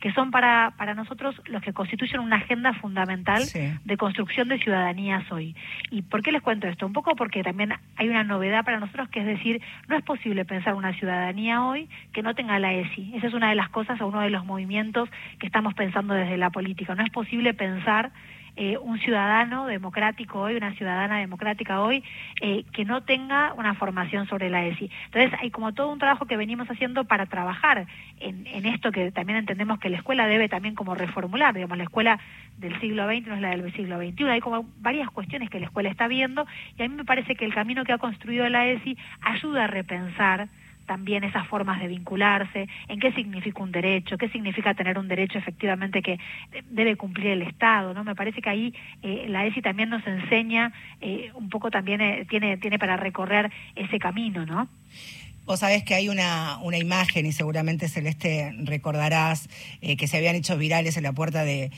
que 0.00 0.12
son 0.12 0.30
para, 0.30 0.72
para 0.76 0.94
nosotros 0.94 1.40
los 1.46 1.62
que 1.62 1.72
constituyen 1.72 2.20
una 2.20 2.36
agenda 2.36 2.72
fundamental 2.74 3.42
de 3.84 3.96
construcción 3.96 4.48
de 4.48 4.58
ciudadanías 4.58 5.30
hoy. 5.30 5.54
¿Y 5.90 6.02
por 6.02 6.22
qué 6.22 6.32
les 6.32 6.42
cuento 6.42 6.66
esto? 6.66 6.86
Un 6.86 6.92
poco 6.92 7.14
porque 7.16 7.42
también 7.42 7.74
hay 7.96 8.08
una 8.08 8.24
novedad 8.24 8.64
para 8.64 8.80
nosotros 8.80 9.08
que 9.08 9.20
es 9.20 9.26
decir, 9.26 9.62
no 9.88 9.96
es 9.96 10.04
posible 10.04 10.44
pensar 10.44 10.74
una 10.74 10.92
ciudadanía 10.94 11.64
hoy 11.64 11.88
que 12.12 12.22
no 12.22 12.34
tenga 12.34 12.58
la 12.58 12.72
ESI. 12.72 13.12
Esa 13.14 13.28
es 13.28 13.34
una 13.34 13.50
de 13.50 13.54
las 13.54 13.68
cosas 13.68 14.00
o 14.00 14.06
uno 14.06 14.20
de 14.20 14.30
los 14.30 14.44
movimientos 14.44 15.08
que 15.38 15.46
estamos 15.46 15.74
pensando 15.74 16.14
desde 16.14 16.36
la 16.36 16.50
política. 16.50 16.94
No 16.94 17.04
es 17.04 17.10
posible 17.10 17.54
pensar 17.54 18.10
eh, 18.62 18.76
un 18.76 18.98
ciudadano 18.98 19.66
democrático 19.68 20.38
hoy, 20.38 20.54
una 20.54 20.74
ciudadana 20.74 21.16
democrática 21.16 21.80
hoy, 21.80 22.04
eh, 22.42 22.64
que 22.74 22.84
no 22.84 23.02
tenga 23.02 23.54
una 23.54 23.72
formación 23.72 24.26
sobre 24.28 24.50
la 24.50 24.66
ESI. 24.66 24.90
Entonces, 25.06 25.32
hay 25.40 25.50
como 25.50 25.72
todo 25.72 25.88
un 25.88 25.98
trabajo 25.98 26.26
que 26.26 26.36
venimos 26.36 26.70
haciendo 26.70 27.04
para 27.04 27.24
trabajar 27.24 27.86
en, 28.18 28.46
en 28.46 28.66
esto 28.66 28.92
que 28.92 29.12
también 29.12 29.38
entendemos 29.38 29.78
que 29.78 29.88
la 29.88 29.96
escuela 29.96 30.26
debe 30.26 30.50
también 30.50 30.74
como 30.74 30.94
reformular, 30.94 31.54
digamos, 31.54 31.78
la 31.78 31.84
escuela 31.84 32.20
del 32.58 32.78
siglo 32.80 33.06
XX 33.06 33.28
no 33.28 33.34
es 33.36 33.40
la 33.40 33.50
del 33.56 33.72
siglo 33.72 33.98
XXI, 33.98 34.24
hay 34.24 34.40
como 34.40 34.66
varias 34.80 35.08
cuestiones 35.10 35.48
que 35.48 35.58
la 35.58 35.66
escuela 35.66 35.88
está 35.88 36.06
viendo 36.06 36.46
y 36.76 36.82
a 36.82 36.88
mí 36.88 36.94
me 36.94 37.06
parece 37.06 37.36
que 37.36 37.46
el 37.46 37.54
camino 37.54 37.84
que 37.84 37.94
ha 37.94 37.98
construido 37.98 38.46
la 38.50 38.66
ESI 38.66 38.98
ayuda 39.22 39.64
a 39.64 39.68
repensar 39.68 40.48
también 40.90 41.22
esas 41.22 41.46
formas 41.46 41.78
de 41.78 41.86
vincularse, 41.86 42.66
en 42.88 42.98
qué 42.98 43.12
significa 43.12 43.62
un 43.62 43.70
derecho, 43.70 44.18
qué 44.18 44.28
significa 44.28 44.74
tener 44.74 44.98
un 44.98 45.06
derecho 45.06 45.38
efectivamente 45.38 46.02
que 46.02 46.18
debe 46.68 46.96
cumplir 46.96 47.28
el 47.28 47.42
Estado, 47.42 47.94
¿no? 47.94 48.02
Me 48.02 48.16
parece 48.16 48.42
que 48.42 48.50
ahí 48.50 48.74
eh, 49.00 49.26
la 49.28 49.46
ESI 49.46 49.62
también 49.62 49.88
nos 49.88 50.04
enseña 50.04 50.72
eh, 51.00 51.30
un 51.34 51.48
poco 51.48 51.70
también 51.70 52.00
eh, 52.00 52.26
tiene 52.28 52.56
tiene 52.56 52.80
para 52.80 52.96
recorrer 52.96 53.52
ese 53.76 54.00
camino, 54.00 54.44
¿no? 54.44 54.66
Vos 55.46 55.60
sabés 55.60 55.82
que 55.82 55.94
hay 55.94 56.08
una, 56.08 56.58
una 56.62 56.78
imagen, 56.78 57.26
y 57.26 57.32
seguramente 57.32 57.88
Celeste 57.88 58.52
recordarás, 58.62 59.48
eh, 59.80 59.96
que 59.96 60.06
se 60.06 60.16
habían 60.16 60.36
hecho 60.36 60.56
virales 60.56 60.96
en 60.96 61.02
la 61.02 61.12
puerta 61.12 61.44
de, 61.44 61.70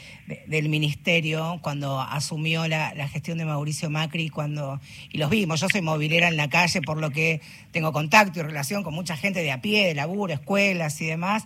del 0.46 0.68
ministerio 0.68 1.58
cuando 1.62 2.00
asumió 2.00 2.68
la, 2.68 2.92
la, 2.94 3.08
gestión 3.08 3.38
de 3.38 3.44
Mauricio 3.44 3.88
Macri, 3.88 4.28
cuando 4.28 4.80
y 5.10 5.18
los 5.18 5.30
vimos. 5.30 5.60
Yo 5.60 5.68
soy 5.68 5.80
movilera 5.80 6.28
en 6.28 6.36
la 6.36 6.50
calle, 6.50 6.82
por 6.82 6.98
lo 6.98 7.10
que 7.10 7.40
tengo 7.70 7.92
contacto 7.92 8.40
y 8.40 8.42
relación 8.42 8.82
con 8.82 8.94
mucha 8.94 9.16
gente 9.16 9.40
de 9.40 9.52
a 9.52 9.62
pie, 9.62 9.86
de 9.86 9.94
laburo, 9.94 10.34
escuelas 10.34 11.00
y 11.00 11.06
demás 11.06 11.44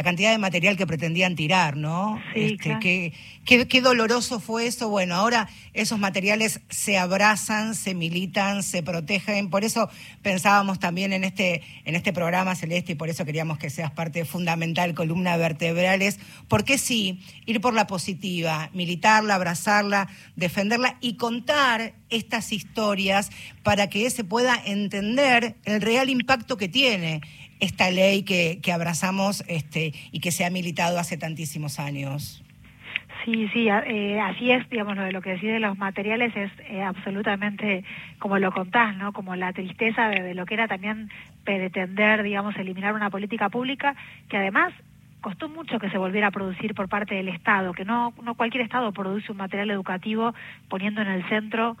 la 0.00 0.04
cantidad 0.04 0.30
de 0.30 0.38
material 0.38 0.78
que 0.78 0.86
pretendían 0.86 1.36
tirar, 1.36 1.76
¿no? 1.76 2.18
Sí, 2.32 2.56
este, 2.58 2.78
qué, 2.80 3.12
qué, 3.44 3.68
qué, 3.68 3.80
doloroso 3.82 4.40
fue 4.40 4.66
eso. 4.66 4.88
Bueno, 4.88 5.14
ahora 5.14 5.46
esos 5.74 5.98
materiales 5.98 6.62
se 6.70 6.96
abrazan, 6.96 7.74
se 7.74 7.94
militan, 7.94 8.62
se 8.62 8.82
protegen. 8.82 9.50
Por 9.50 9.62
eso 9.62 9.90
pensábamos 10.22 10.78
también 10.78 11.12
en 11.12 11.22
este, 11.22 11.60
en 11.84 11.96
este 11.96 12.14
programa, 12.14 12.54
Celeste, 12.54 12.92
y 12.92 12.94
por 12.94 13.10
eso 13.10 13.26
queríamos 13.26 13.58
que 13.58 13.68
seas 13.68 13.90
parte 13.90 14.24
fundamental, 14.24 14.94
columna 14.94 15.36
vertebrales. 15.36 16.18
Porque 16.48 16.78
sí, 16.78 17.20
ir 17.44 17.60
por 17.60 17.74
la 17.74 17.86
positiva, 17.86 18.70
militarla, 18.72 19.34
abrazarla, 19.34 20.08
defenderla 20.34 20.96
y 21.02 21.18
contar 21.18 21.92
estas 22.08 22.52
historias 22.52 23.28
para 23.62 23.90
que 23.90 24.08
se 24.08 24.24
pueda 24.24 24.58
entender 24.64 25.56
el 25.66 25.82
real 25.82 26.08
impacto 26.08 26.56
que 26.56 26.68
tiene 26.68 27.20
esta 27.60 27.90
ley 27.90 28.22
que, 28.22 28.60
que 28.62 28.72
abrazamos 28.72 29.44
este, 29.48 29.92
y 30.12 30.20
que 30.20 30.32
se 30.32 30.44
ha 30.44 30.50
militado 30.50 30.98
hace 30.98 31.16
tantísimos 31.16 31.78
años. 31.78 32.42
Sí, 33.24 33.48
sí, 33.52 33.68
eh, 33.68 34.18
así 34.18 34.50
es, 34.50 34.68
digamos, 34.70 34.96
lo 34.96 35.02
de 35.02 35.12
lo 35.12 35.20
que 35.20 35.30
decís 35.30 35.50
de 35.50 35.60
los 35.60 35.76
materiales 35.76 36.34
es 36.34 36.50
eh, 36.70 36.82
absolutamente 36.82 37.84
como 38.18 38.38
lo 38.38 38.50
contás, 38.50 38.96
¿no? 38.96 39.12
Como 39.12 39.36
la 39.36 39.52
tristeza 39.52 40.08
de, 40.08 40.22
de, 40.22 40.34
lo 40.34 40.46
que 40.46 40.54
era 40.54 40.68
también 40.68 41.10
pretender, 41.44 42.22
digamos, 42.22 42.56
eliminar 42.56 42.94
una 42.94 43.10
política 43.10 43.50
pública 43.50 43.94
que 44.28 44.38
además 44.38 44.72
costó 45.20 45.48
mucho 45.48 45.78
que 45.78 45.90
se 45.90 45.98
volviera 45.98 46.28
a 46.28 46.30
producir 46.30 46.74
por 46.74 46.88
parte 46.88 47.14
del 47.14 47.28
Estado, 47.28 47.72
que 47.72 47.84
no, 47.84 48.14
no 48.22 48.34
cualquier 48.34 48.64
Estado 48.64 48.92
produce 48.92 49.32
un 49.32 49.38
material 49.38 49.70
educativo 49.70 50.34
poniendo 50.68 51.02
en 51.02 51.08
el 51.08 51.28
centro 51.28 51.76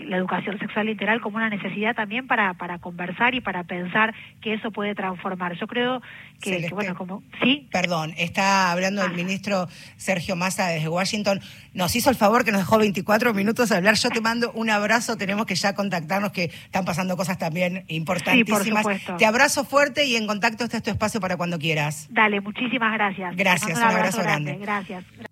la 0.00 0.16
educación 0.16 0.58
sexual 0.58 0.88
integral 0.88 1.20
como 1.20 1.36
una 1.36 1.50
necesidad 1.50 1.94
también 1.94 2.26
para, 2.26 2.54
para 2.54 2.78
conversar 2.78 3.34
y 3.34 3.40
para 3.40 3.64
pensar 3.64 4.14
que 4.40 4.54
eso 4.54 4.70
puede 4.70 4.94
transformar. 4.94 5.56
Yo 5.58 5.66
creo 5.66 6.02
que, 6.40 6.58
que 6.58 6.74
bueno, 6.74 6.94
como... 6.94 7.22
¿Sí? 7.42 7.68
Perdón, 7.70 8.14
está 8.16 8.70
hablando 8.72 9.04
el 9.04 9.12
ministro 9.12 9.68
Sergio 9.96 10.36
Massa 10.36 10.68
desde 10.68 10.88
Washington. 10.88 11.40
Nos 11.74 11.94
hizo 11.96 12.10
el 12.10 12.16
favor 12.16 12.44
que 12.44 12.52
nos 12.52 12.60
dejó 12.60 12.78
24 12.78 13.34
minutos 13.34 13.68
de 13.68 13.76
hablar. 13.76 13.94
Yo 13.94 14.10
te 14.10 14.20
mando 14.20 14.52
un 14.52 14.70
abrazo, 14.70 15.16
tenemos 15.16 15.46
que 15.46 15.54
ya 15.54 15.74
contactarnos, 15.74 16.32
que 16.32 16.44
están 16.44 16.84
pasando 16.84 17.16
cosas 17.16 17.38
también 17.38 17.84
importantísimas. 17.88 18.86
Sí, 18.86 19.12
te 19.18 19.26
abrazo 19.26 19.64
fuerte 19.64 20.06
y 20.06 20.16
en 20.16 20.26
contacto 20.26 20.64
este 20.64 20.78
es 20.78 20.82
tu 20.82 20.90
espacio 20.90 21.20
para 21.20 21.36
cuando 21.36 21.58
quieras. 21.58 22.08
Dale, 22.10 22.40
muchísimas 22.40 22.92
gracias. 22.94 23.36
Gracias, 23.36 23.78
un 23.78 23.84
abrazo, 23.84 23.98
abrazo 23.98 24.22
grande. 24.22 24.56
grande. 24.58 24.64
Gracias. 24.64 25.31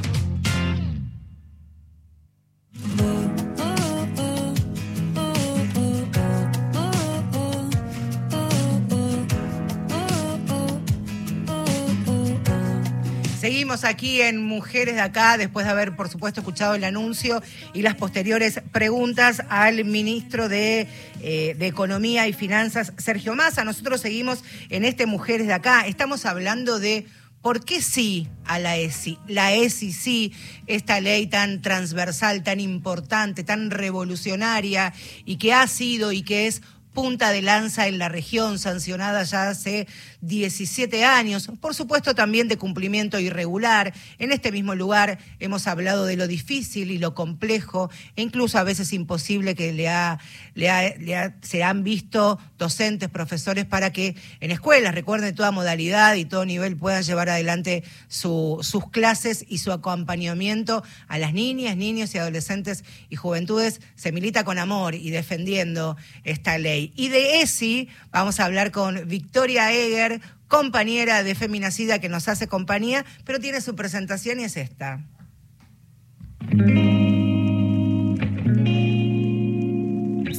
Seguimos 13.51 13.83
aquí 13.83 14.21
en 14.21 14.41
Mujeres 14.41 14.95
de 14.95 15.01
Acá, 15.01 15.37
después 15.37 15.65
de 15.65 15.73
haber, 15.73 15.97
por 15.97 16.07
supuesto, 16.07 16.39
escuchado 16.39 16.73
el 16.73 16.85
anuncio 16.85 17.43
y 17.73 17.81
las 17.81 17.95
posteriores 17.95 18.61
preguntas 18.71 19.43
al 19.49 19.83
ministro 19.83 20.47
de, 20.47 20.87
eh, 21.19 21.53
de 21.59 21.67
Economía 21.67 22.29
y 22.29 22.33
Finanzas, 22.33 22.93
Sergio 22.97 23.35
Massa. 23.35 23.65
Nosotros 23.65 23.99
seguimos 23.99 24.45
en 24.69 24.85
este 24.85 25.05
Mujeres 25.05 25.47
de 25.47 25.53
Acá. 25.53 25.85
Estamos 25.85 26.25
hablando 26.25 26.79
de 26.79 27.05
¿Por 27.41 27.65
qué 27.65 27.81
sí 27.81 28.29
a 28.45 28.57
la 28.57 28.77
ESI? 28.77 29.17
La 29.27 29.51
ESI 29.51 29.91
sí, 29.91 30.33
esta 30.67 31.01
ley 31.01 31.27
tan 31.27 31.61
transversal, 31.61 32.43
tan 32.43 32.61
importante, 32.61 33.43
tan 33.43 33.69
revolucionaria 33.69 34.93
y 35.25 35.35
que 35.35 35.51
ha 35.51 35.67
sido 35.67 36.13
y 36.13 36.21
que 36.21 36.47
es 36.47 36.61
punta 36.93 37.31
de 37.31 37.41
lanza 37.41 37.87
en 37.87 37.97
la 37.97 38.09
región, 38.09 38.59
sancionada 38.59 39.23
ya 39.23 39.49
hace 39.49 39.87
17 40.21 41.03
años, 41.03 41.49
por 41.59 41.75
supuesto 41.75 42.15
también 42.15 42.47
de 42.47 42.57
cumplimiento 42.57 43.19
irregular. 43.19 43.93
En 44.19 44.31
este 44.31 44.51
mismo 44.51 44.75
lugar 44.75 45.19
hemos 45.39 45.67
hablado 45.67 46.05
de 46.05 46.15
lo 46.15 46.27
difícil 46.27 46.91
y 46.91 46.97
lo 46.97 47.15
complejo 47.15 47.89
e 48.15 48.21
incluso 48.21 48.57
a 48.57 48.63
veces 48.63 48.93
imposible 48.93 49.55
que 49.55 49.73
le 49.73 49.89
ha, 49.89 50.19
le 50.53 50.69
ha, 50.69 50.95
le 50.97 51.15
ha, 51.15 51.35
se 51.41 51.63
han 51.63 51.83
visto 51.83 52.39
docentes, 52.57 53.09
profesores 53.09 53.65
para 53.65 53.91
que 53.91 54.15
en 54.39 54.51
escuelas, 54.51 54.93
recuerden 54.93 55.33
toda 55.35 55.51
modalidad 55.51 56.15
y 56.15 56.25
todo 56.25 56.45
nivel, 56.45 56.77
puedan 56.77 57.03
llevar 57.03 57.29
adelante 57.29 57.83
su, 58.07 58.59
sus 58.61 58.89
clases 58.89 59.45
y 59.47 59.57
su 59.57 59.71
acompañamiento 59.71 60.83
a 61.07 61.17
las 61.17 61.33
niñas, 61.33 61.77
niños 61.77 62.13
y 62.13 62.17
adolescentes 62.17 62.83
y 63.09 63.15
juventudes. 63.15 63.81
Se 63.95 64.11
milita 64.11 64.43
con 64.43 64.59
amor 64.59 64.95
y 64.95 65.09
defendiendo 65.09 65.97
esta 66.23 66.57
ley. 66.57 66.93
Y 66.95 67.09
de 67.09 67.41
ESI 67.41 67.89
vamos 68.11 68.39
a 68.39 68.45
hablar 68.45 68.71
con 68.71 69.07
Victoria 69.07 69.71
Eger, 69.71 70.10
compañera 70.51 71.23
de 71.23 71.33
Feminacida 71.33 71.99
que 71.99 72.09
nos 72.09 72.27
hace 72.27 72.47
compañía, 72.47 73.05
pero 73.23 73.39
tiene 73.39 73.61
su 73.61 73.73
presentación 73.73 74.41
y 74.41 74.43
es 74.43 74.57
esta. 74.57 74.99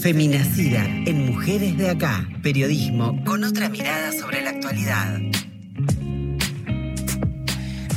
Feminacida 0.03 0.85
en 1.07 1.27
Mujeres 1.27 1.79
de 1.79 1.89
Acá, 1.89 2.29
periodismo 2.43 3.25
con 3.25 3.43
otra 3.43 3.71
mirada 3.71 4.13
sobre 4.13 4.43
la 4.43 4.51
actualidad. 4.51 5.19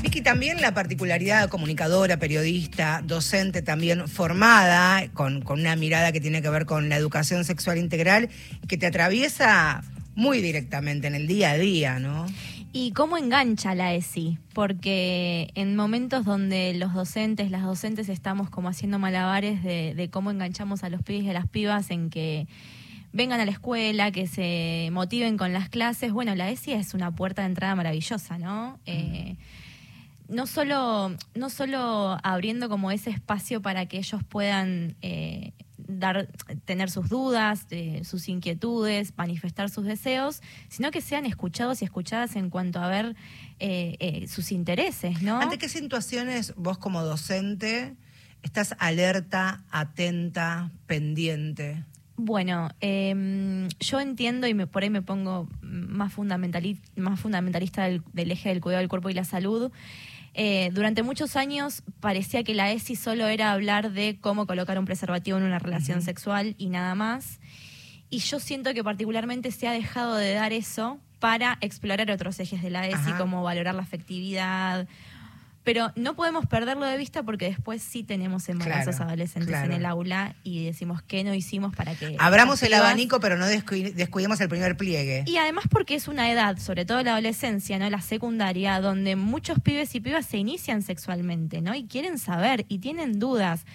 Vicky, 0.01 0.21
también 0.21 0.61
la 0.61 0.73
particularidad 0.73 1.49
comunicadora, 1.49 2.17
periodista, 2.17 3.01
docente, 3.03 3.61
también 3.61 4.07
formada, 4.07 5.09
con, 5.13 5.41
con 5.41 5.59
una 5.59 5.75
mirada 5.75 6.13
que 6.13 6.21
tiene 6.21 6.41
que 6.41 6.49
ver 6.49 6.65
con 6.65 6.87
la 6.87 6.95
educación 6.95 7.43
sexual 7.43 7.77
integral, 7.77 8.29
que 8.69 8.77
te 8.77 8.85
atraviesa 8.85 9.83
muy 10.15 10.41
directamente 10.41 11.07
en 11.07 11.15
el 11.15 11.27
día 11.27 11.51
a 11.51 11.57
día, 11.57 11.99
¿no? 11.99 12.25
¿Y 12.73 12.91
cómo 12.91 13.17
engancha 13.17 13.73
la 13.75 13.93
ESI? 13.93 14.37
Porque 14.53 15.49
en 15.55 15.75
momentos 15.75 16.25
donde 16.25 16.73
los 16.73 16.93
docentes, 16.93 17.51
las 17.51 17.63
docentes 17.63 18.09
estamos 18.09 18.49
como 18.49 18.67
haciendo 18.67 18.99
malabares 18.99 19.63
de, 19.63 19.93
de 19.95 20.09
cómo 20.09 20.31
enganchamos 20.31 20.83
a 20.83 20.89
los 20.89 21.01
pibes 21.01 21.23
y 21.23 21.29
a 21.29 21.33
las 21.33 21.47
pibas 21.47 21.89
en 21.89 22.09
que 22.09 22.47
vengan 23.15 23.39
a 23.39 23.45
la 23.45 23.51
escuela, 23.51 24.11
que 24.11 24.27
se 24.27 24.89
motiven 24.91 25.37
con 25.37 25.53
las 25.53 25.69
clases, 25.69 26.11
bueno, 26.11 26.35
la 26.35 26.49
ESI 26.49 26.73
es 26.73 26.93
una 26.93 27.15
puerta 27.15 27.43
de 27.43 27.47
entrada 27.47 27.73
maravillosa, 27.73 28.37
¿no? 28.37 28.77
Eh, 28.85 29.37
no 30.27 30.45
solo, 30.45 31.15
no 31.33 31.49
solo 31.49 32.17
abriendo 32.23 32.67
como 32.67 32.91
ese 32.91 33.11
espacio 33.11 33.61
para 33.61 33.85
que 33.85 33.99
ellos 33.99 34.21
puedan 34.27 34.97
eh, 35.01 35.53
dar, 35.87 36.27
tener 36.65 36.89
sus 36.89 37.09
dudas, 37.09 37.67
eh, 37.69 38.03
sus 38.03 38.27
inquietudes, 38.29 39.13
manifestar 39.17 39.69
sus 39.69 39.85
deseos, 39.85 40.41
sino 40.69 40.91
que 40.91 41.01
sean 41.01 41.25
escuchados 41.25 41.81
y 41.81 41.85
escuchadas 41.85 42.35
en 42.35 42.49
cuanto 42.49 42.79
a 42.79 42.87
ver 42.87 43.15
eh, 43.59 43.97
eh, 43.99 44.27
sus 44.27 44.51
intereses, 44.51 45.21
¿no? 45.21 45.39
¿Ante 45.39 45.57
qué 45.57 45.69
situaciones 45.69 46.53
vos 46.55 46.77
como 46.77 47.03
docente 47.03 47.95
estás 48.43 48.75
alerta, 48.79 49.63
atenta, 49.69 50.71
pendiente? 50.85 51.83
Bueno, 52.17 52.69
eh, 52.79 53.67
yo 53.79 53.99
entiendo 53.99 54.47
y 54.47 54.53
me, 54.53 54.67
por 54.67 54.83
ahí 54.83 54.89
me 54.89 55.01
pongo 55.01 55.49
más, 55.61 56.13
fundamentali 56.13 56.79
más 56.95 57.19
fundamentalista 57.19 57.83
del, 57.83 58.03
del, 58.13 58.31
eje 58.31 58.49
del 58.49 58.61
cuidado 58.61 58.79
del 58.79 58.89
cuerpo 58.89 59.09
y 59.09 59.13
la 59.13 59.25
salud. 59.25 59.71
Eh, 60.37 60.69
durante 60.73 61.01
muchos 61.01 61.37
años 61.37 61.81
parecía 62.01 62.43
que 62.43 62.53
la 62.53 62.69
ESI 62.71 62.97
solo 62.97 63.27
era 63.27 63.53
hablar 63.53 63.91
de 63.93 64.17
cómo 64.19 64.45
colocar 64.45 64.77
un 64.77 64.83
preservativo 64.83 65.37
en 65.37 65.45
una 65.45 65.59
relación 65.59 65.99
uh 65.99 66.01
-huh. 66.01 66.05
sexual 66.05 66.55
y 66.57 66.67
nada 66.67 66.93
más. 66.93 67.39
Y 68.09 68.19
yo 68.19 68.41
siento 68.41 68.73
que 68.73 68.83
particularmente 68.83 69.49
se 69.51 69.67
ha 69.67 69.71
dejado 69.71 70.15
de 70.15 70.33
dar 70.33 70.51
eso 70.51 70.99
para 71.19 71.57
explorar 71.61 72.11
otros 72.11 72.39
ejes 72.41 72.61
de 72.61 72.69
la 72.69 72.85
ESI, 72.85 73.11
Ajá. 73.11 73.17
como 73.17 73.43
valorar 73.43 73.75
la 73.75 73.81
afectividad, 73.81 74.87
Pero 75.65 75.91
no 75.97 76.15
podemos 76.15 76.45
perderlo 76.45 76.85
de 76.85 76.95
vista 76.95 77.23
porque 77.23 77.45
después 77.49 77.81
sí 77.81 78.03
tenemos 78.03 78.47
embarazos 78.47 78.95
Claro, 78.95 79.09
adolescentes 79.09 79.49
claro. 79.49 79.65
en 79.65 79.71
el 79.73 79.85
aula 79.85 80.35
y 80.43 80.63
decimos 80.63 81.01
qué 81.01 81.23
no 81.25 81.33
hicimos 81.33 81.75
para 81.75 81.93
que... 81.95 82.15
Abramos 82.19 82.63
el 82.63 82.73
abanico, 82.75 83.19
pero 83.19 83.35
no 83.35 83.45
descu- 83.47 83.91
descuidemos 83.93 84.39
el 84.41 84.47
primer 84.47 84.77
pliegue. 84.77 85.23
Y 85.25 85.35
además 85.37 85.65
porque 85.69 85.95
es 85.95 86.07
una 86.07 86.31
edad, 86.31 86.57
sobre 86.59 86.85
todo 86.85 87.01
la 87.03 87.11
adolescencia, 87.13 87.77
¿no? 87.79 87.89
La 87.89 88.01
secundaria, 88.01 88.79
donde 88.79 89.15
muchos 89.17 89.59
pibes 89.59 89.93
y 89.95 89.99
pibas 89.99 90.25
se 90.27 90.37
inician 90.37 90.81
sexualmente, 90.83 91.61
¿no? 91.61 91.75
Y 91.75 91.85
quieren 91.87 92.19
saber 92.19 92.65
y 92.69 92.77
tienen 92.79 93.19
dudas 93.19 93.65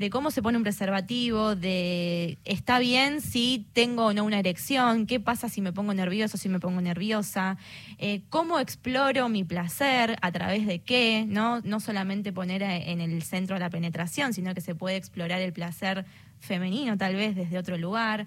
de 0.00 0.08
cómo 0.08 0.30
se 0.30 0.40
pone 0.40 0.56
un 0.56 0.62
preservativo, 0.62 1.54
de 1.56 2.38
está 2.46 2.78
bien 2.78 3.20
si 3.20 3.66
tengo 3.74 4.06
o 4.06 4.12
no 4.14 4.24
una 4.24 4.38
erección, 4.38 5.06
qué 5.06 5.20
pasa 5.20 5.50
si 5.50 5.60
me 5.60 5.74
pongo 5.74 5.92
nervioso, 5.92 6.38
si 6.38 6.48
me 6.48 6.58
pongo 6.58 6.80
nerviosa, 6.80 7.58
eh, 7.98 8.22
cómo 8.30 8.58
exploro 8.58 9.28
mi 9.28 9.44
placer, 9.44 10.16
a 10.22 10.32
través 10.32 10.66
de 10.66 10.78
qué, 10.78 11.26
¿no? 11.28 11.60
No 11.64 11.80
solamente 11.80 12.32
poner 12.32 12.62
eh, 12.62 12.92
en 12.92 13.02
el 13.02 13.22
centro 13.22 13.58
la 13.58 13.68
penetración, 13.68 14.32
sino 14.32 14.54
que 14.54 14.62
se 14.62 14.74
puede 14.74 14.96
explorar 14.96 15.42
el 15.42 15.52
placer 15.52 16.06
femenino 16.40 16.96
tal 16.96 17.14
vez 17.14 17.36
desde 17.36 17.58
otro 17.58 17.76
lugar. 17.76 18.26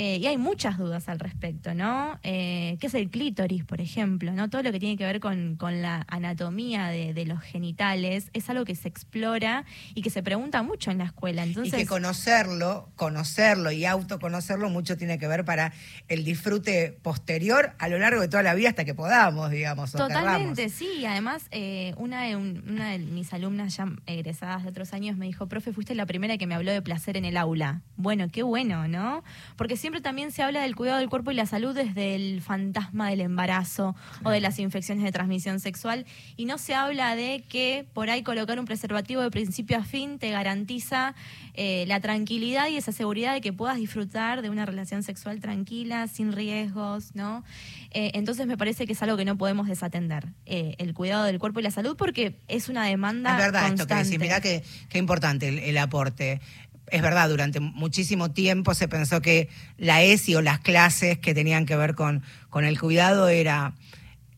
Eh, 0.00 0.18
y 0.18 0.26
hay 0.28 0.38
muchas 0.38 0.78
dudas 0.78 1.08
al 1.08 1.18
respecto, 1.18 1.74
¿no? 1.74 2.20
Eh, 2.22 2.76
¿Qué 2.80 2.86
es 2.86 2.94
el 2.94 3.10
clítoris, 3.10 3.64
por 3.64 3.80
ejemplo? 3.80 4.30
¿no? 4.32 4.48
Todo 4.48 4.62
lo 4.62 4.70
que 4.70 4.78
tiene 4.78 4.96
que 4.96 5.04
ver 5.04 5.18
con, 5.18 5.56
con 5.56 5.82
la 5.82 6.04
anatomía 6.08 6.86
de, 6.86 7.12
de 7.14 7.26
los 7.26 7.42
genitales 7.42 8.30
es 8.32 8.48
algo 8.48 8.64
que 8.64 8.76
se 8.76 8.86
explora 8.86 9.64
y 9.94 10.02
que 10.02 10.10
se 10.10 10.22
pregunta 10.22 10.62
mucho 10.62 10.92
en 10.92 10.98
la 10.98 11.04
escuela. 11.06 11.42
Entonces, 11.42 11.74
y 11.74 11.76
que 11.82 11.86
conocerlo, 11.86 12.88
conocerlo 12.94 13.72
y 13.72 13.84
autoconocerlo 13.86 14.70
mucho 14.70 14.96
tiene 14.96 15.18
que 15.18 15.26
ver 15.26 15.44
para 15.44 15.72
el 16.06 16.22
disfrute 16.24 16.96
posterior 17.02 17.72
a 17.80 17.88
lo 17.88 17.98
largo 17.98 18.20
de 18.20 18.28
toda 18.28 18.44
la 18.44 18.54
vida 18.54 18.68
hasta 18.68 18.84
que 18.84 18.94
podamos, 18.94 19.50
digamos. 19.50 19.94
o 19.96 19.98
Totalmente, 19.98 20.54
querramos. 20.62 20.72
sí. 20.74 21.04
Además, 21.06 21.46
eh, 21.50 21.92
una, 21.96 22.22
de, 22.22 22.36
un- 22.36 22.62
una 22.68 22.90
de 22.92 22.98
mis 23.00 23.32
alumnas 23.32 23.76
ya 23.76 23.88
egresadas 24.06 24.62
de 24.62 24.68
otros 24.68 24.92
años 24.92 25.16
me 25.16 25.26
dijo, 25.26 25.48
profe, 25.48 25.72
fuiste 25.72 25.96
la 25.96 26.06
primera 26.06 26.38
que 26.38 26.46
me 26.46 26.54
habló 26.54 26.70
de 26.70 26.82
placer 26.82 27.16
en 27.16 27.24
el 27.24 27.36
aula. 27.36 27.82
Bueno, 27.96 28.28
qué 28.30 28.44
bueno, 28.44 28.86
¿no? 28.86 29.24
Porque 29.56 29.76
siempre 29.88 30.02
también 30.02 30.32
se 30.32 30.42
habla 30.42 30.60
del 30.60 30.76
cuidado 30.76 30.98
del 30.98 31.08
cuerpo 31.08 31.30
y 31.30 31.34
la 31.34 31.46
salud 31.46 31.74
desde 31.74 32.14
el 32.14 32.42
fantasma 32.42 33.08
del 33.08 33.22
embarazo 33.22 33.96
o 34.22 34.28
de 34.28 34.38
las 34.38 34.58
infecciones 34.58 35.02
de 35.02 35.12
transmisión 35.12 35.60
sexual 35.60 36.04
y 36.36 36.44
no 36.44 36.58
se 36.58 36.74
habla 36.74 37.16
de 37.16 37.42
que 37.48 37.86
por 37.94 38.10
ahí 38.10 38.22
colocar 38.22 38.60
un 38.60 38.66
preservativo 38.66 39.22
de 39.22 39.30
principio 39.30 39.78
a 39.78 39.84
fin 39.84 40.18
te 40.18 40.28
garantiza 40.28 41.14
eh, 41.54 41.86
la 41.88 42.00
tranquilidad 42.00 42.68
y 42.68 42.76
esa 42.76 42.92
seguridad 42.92 43.32
de 43.32 43.40
que 43.40 43.54
puedas 43.54 43.78
disfrutar 43.78 44.42
de 44.42 44.50
una 44.50 44.66
relación 44.66 45.02
sexual 45.02 45.40
tranquila, 45.40 46.06
sin 46.06 46.32
riesgos, 46.32 47.14
¿no? 47.14 47.42
Eh, 47.90 48.10
entonces 48.12 48.46
me 48.46 48.58
parece 48.58 48.86
que 48.86 48.92
es 48.92 49.02
algo 49.02 49.16
que 49.16 49.24
no 49.24 49.38
podemos 49.38 49.68
desatender, 49.68 50.26
eh, 50.44 50.74
el 50.76 50.92
cuidado 50.92 51.24
del 51.24 51.38
cuerpo 51.38 51.60
y 51.60 51.62
la 51.62 51.70
salud, 51.70 51.96
porque 51.96 52.36
es 52.46 52.68
una 52.68 52.84
demanda 52.84 53.30
Es 53.30 53.38
verdad 53.38 53.68
esto 53.68 53.86
que 53.86 53.94
decís, 53.94 54.18
mirá 54.18 54.42
qué, 54.42 54.62
qué 54.90 54.98
importante 54.98 55.48
el, 55.48 55.58
el 55.60 55.78
aporte. 55.78 56.42
Es 56.90 57.02
verdad, 57.02 57.28
durante 57.28 57.60
muchísimo 57.60 58.30
tiempo 58.30 58.74
se 58.74 58.88
pensó 58.88 59.20
que 59.20 59.48
la 59.76 60.02
ESI 60.02 60.36
o 60.36 60.42
las 60.42 60.60
clases 60.60 61.18
que 61.18 61.34
tenían 61.34 61.66
que 61.66 61.76
ver 61.76 61.94
con, 61.94 62.22
con 62.50 62.64
el 62.64 62.80
cuidado 62.80 63.28
era, 63.28 63.74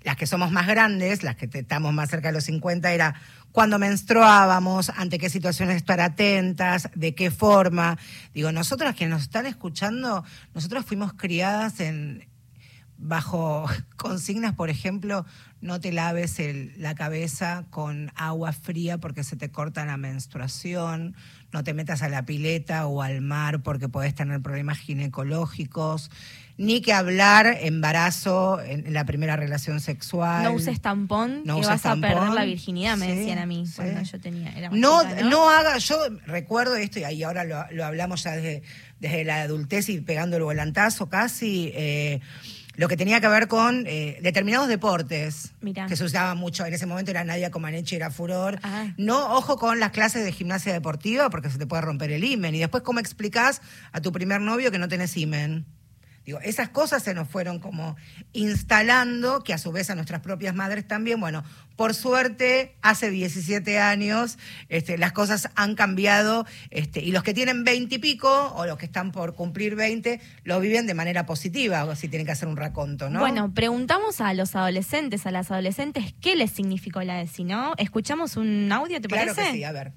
las 0.02 0.16
que 0.16 0.26
somos 0.26 0.50
más 0.50 0.66
grandes, 0.66 1.22
las 1.22 1.36
que 1.36 1.48
estamos 1.52 1.92
más 1.92 2.10
cerca 2.10 2.28
de 2.28 2.34
los 2.34 2.44
50, 2.44 2.92
era 2.92 3.14
cuando 3.52 3.78
menstruábamos, 3.78 4.90
ante 4.90 5.18
qué 5.18 5.28
situaciones 5.28 5.76
estar 5.76 6.00
atentas, 6.00 6.88
de 6.94 7.14
qué 7.14 7.30
forma. 7.30 7.98
Digo, 8.32 8.52
nosotras 8.52 8.94
que 8.94 9.06
nos 9.06 9.22
están 9.22 9.46
escuchando, 9.46 10.24
nosotras 10.54 10.84
fuimos 10.84 11.12
criadas 11.14 11.80
en, 11.80 12.28
bajo 13.00 13.66
consignas, 13.96 14.54
por 14.54 14.70
ejemplo, 14.70 15.26
no 15.60 15.80
te 15.80 15.92
laves 15.92 16.36
la 16.76 16.94
cabeza 16.94 17.64
con 17.70 18.12
agua 18.14 18.52
fría 18.52 18.98
porque 18.98 19.24
se 19.24 19.36
te 19.36 19.50
corta 19.50 19.84
la 19.84 19.96
menstruación, 19.96 21.16
no 21.52 21.64
te 21.64 21.74
metas 21.74 22.02
a 22.02 22.08
la 22.08 22.24
pileta 22.24 22.86
o 22.86 23.02
al 23.02 23.20
mar 23.20 23.62
porque 23.62 23.88
podés 23.88 24.14
tener 24.14 24.40
problemas 24.40 24.78
ginecológicos, 24.78 26.10
ni 26.56 26.82
que 26.82 26.92
hablar 26.92 27.56
embarazo 27.62 28.60
en, 28.60 28.92
la 28.92 29.04
primera 29.04 29.36
relación 29.36 29.80
sexual. 29.80 30.44
No 30.44 30.52
uses 30.52 30.80
tampón, 30.80 31.42
No 31.44 31.54
que 31.54 31.60
uses 31.60 31.70
vas 31.70 31.86
a 31.86 31.94
perder 31.94 32.16
tampón. 32.18 32.34
la 32.34 32.44
virginidad, 32.44 32.96
me 32.96 33.06
Sí, 33.06 33.12
decían 33.16 33.38
a 33.38 33.46
mí 33.46 33.66
sí. 33.66 33.72
cuando 33.76 34.02
yo 34.02 34.20
tenía. 34.20 34.50
Era 34.50 34.68
No, 34.70 35.02
chica, 35.02 35.22
no 35.22 35.48
haga, 35.48 35.78
yo 35.78 35.96
recuerdo 36.26 36.76
esto 36.76 36.98
y 36.98 37.04
ahí 37.04 37.22
ahora 37.22 37.44
lo, 37.44 37.64
lo 37.72 37.84
hablamos 37.84 38.22
ya 38.22 38.32
desde, 38.32 38.62
desde 38.98 39.24
la 39.24 39.42
adultez 39.42 39.88
y 39.88 40.00
pegando 40.00 40.36
el 40.36 40.42
volantazo 40.42 41.08
casi, 41.08 41.72
eh, 41.74 42.20
lo 42.80 42.88
que 42.88 42.96
tenía 42.96 43.20
que 43.20 43.28
ver 43.28 43.46
con 43.46 43.84
eh, 43.86 44.18
determinados 44.22 44.66
deportes 44.66 45.52
Mirá. 45.60 45.84
que 45.84 45.96
se 45.96 46.04
usaban 46.04 46.38
mucho. 46.38 46.64
En 46.64 46.72
ese 46.72 46.86
momento 46.86 47.10
era 47.10 47.22
Nadia 47.24 47.50
Comaneci, 47.50 47.94
era 47.94 48.10
furor. 48.10 48.58
Ah. 48.62 48.86
No, 48.96 49.36
ojo 49.36 49.58
con 49.58 49.80
las 49.80 49.90
clases 49.90 50.24
de 50.24 50.32
gimnasia 50.32 50.72
deportiva 50.72 51.28
porque 51.28 51.50
se 51.50 51.58
te 51.58 51.66
puede 51.66 51.82
romper 51.82 52.10
el 52.10 52.24
imen. 52.24 52.54
Y 52.54 52.60
después, 52.60 52.82
¿cómo 52.82 52.98
explicás 52.98 53.60
a 53.92 54.00
tu 54.00 54.12
primer 54.12 54.40
novio 54.40 54.70
que 54.70 54.78
no 54.78 54.88
tenés 54.88 55.14
imen? 55.18 55.66
Digo, 56.24 56.38
esas 56.40 56.68
cosas 56.68 57.02
se 57.02 57.14
nos 57.14 57.28
fueron 57.28 57.58
como 57.60 57.96
instalando, 58.32 59.42
que 59.42 59.54
a 59.54 59.58
su 59.58 59.72
vez 59.72 59.88
a 59.90 59.94
nuestras 59.94 60.20
propias 60.20 60.54
madres 60.54 60.86
también. 60.86 61.18
Bueno, 61.18 61.42
por 61.76 61.94
suerte, 61.94 62.76
hace 62.82 63.10
17 63.10 63.78
años 63.78 64.38
este, 64.68 64.98
las 64.98 65.12
cosas 65.12 65.48
han 65.54 65.74
cambiado 65.74 66.46
este, 66.70 67.00
y 67.00 67.10
los 67.10 67.22
que 67.22 67.32
tienen 67.32 67.64
20 67.64 67.94
y 67.94 67.98
pico 67.98 68.52
o 68.54 68.66
los 68.66 68.76
que 68.76 68.84
están 68.84 69.12
por 69.12 69.34
cumplir 69.34 69.76
20 69.76 70.20
lo 70.44 70.60
viven 70.60 70.86
de 70.86 70.94
manera 70.94 71.24
positiva, 71.24 71.84
o 71.84 71.94
si 71.96 72.08
tienen 72.08 72.26
que 72.26 72.32
hacer 72.32 72.48
un 72.48 72.56
raconto, 72.56 73.08
¿no? 73.08 73.20
Bueno, 73.20 73.52
preguntamos 73.54 74.20
a 74.20 74.34
los 74.34 74.54
adolescentes, 74.54 75.26
a 75.26 75.30
las 75.30 75.50
adolescentes, 75.50 76.14
¿qué 76.20 76.36
les 76.36 76.50
significó 76.50 77.02
la 77.02 77.22
ESI, 77.22 77.44
no? 77.44 77.72
¿Escuchamos 77.78 78.36
un 78.36 78.70
audio, 78.70 79.00
te 79.00 79.08
claro 79.08 79.34
parece? 79.34 79.52
que 79.52 79.58
sí, 79.58 79.64
a 79.64 79.72
ver. 79.72 79.92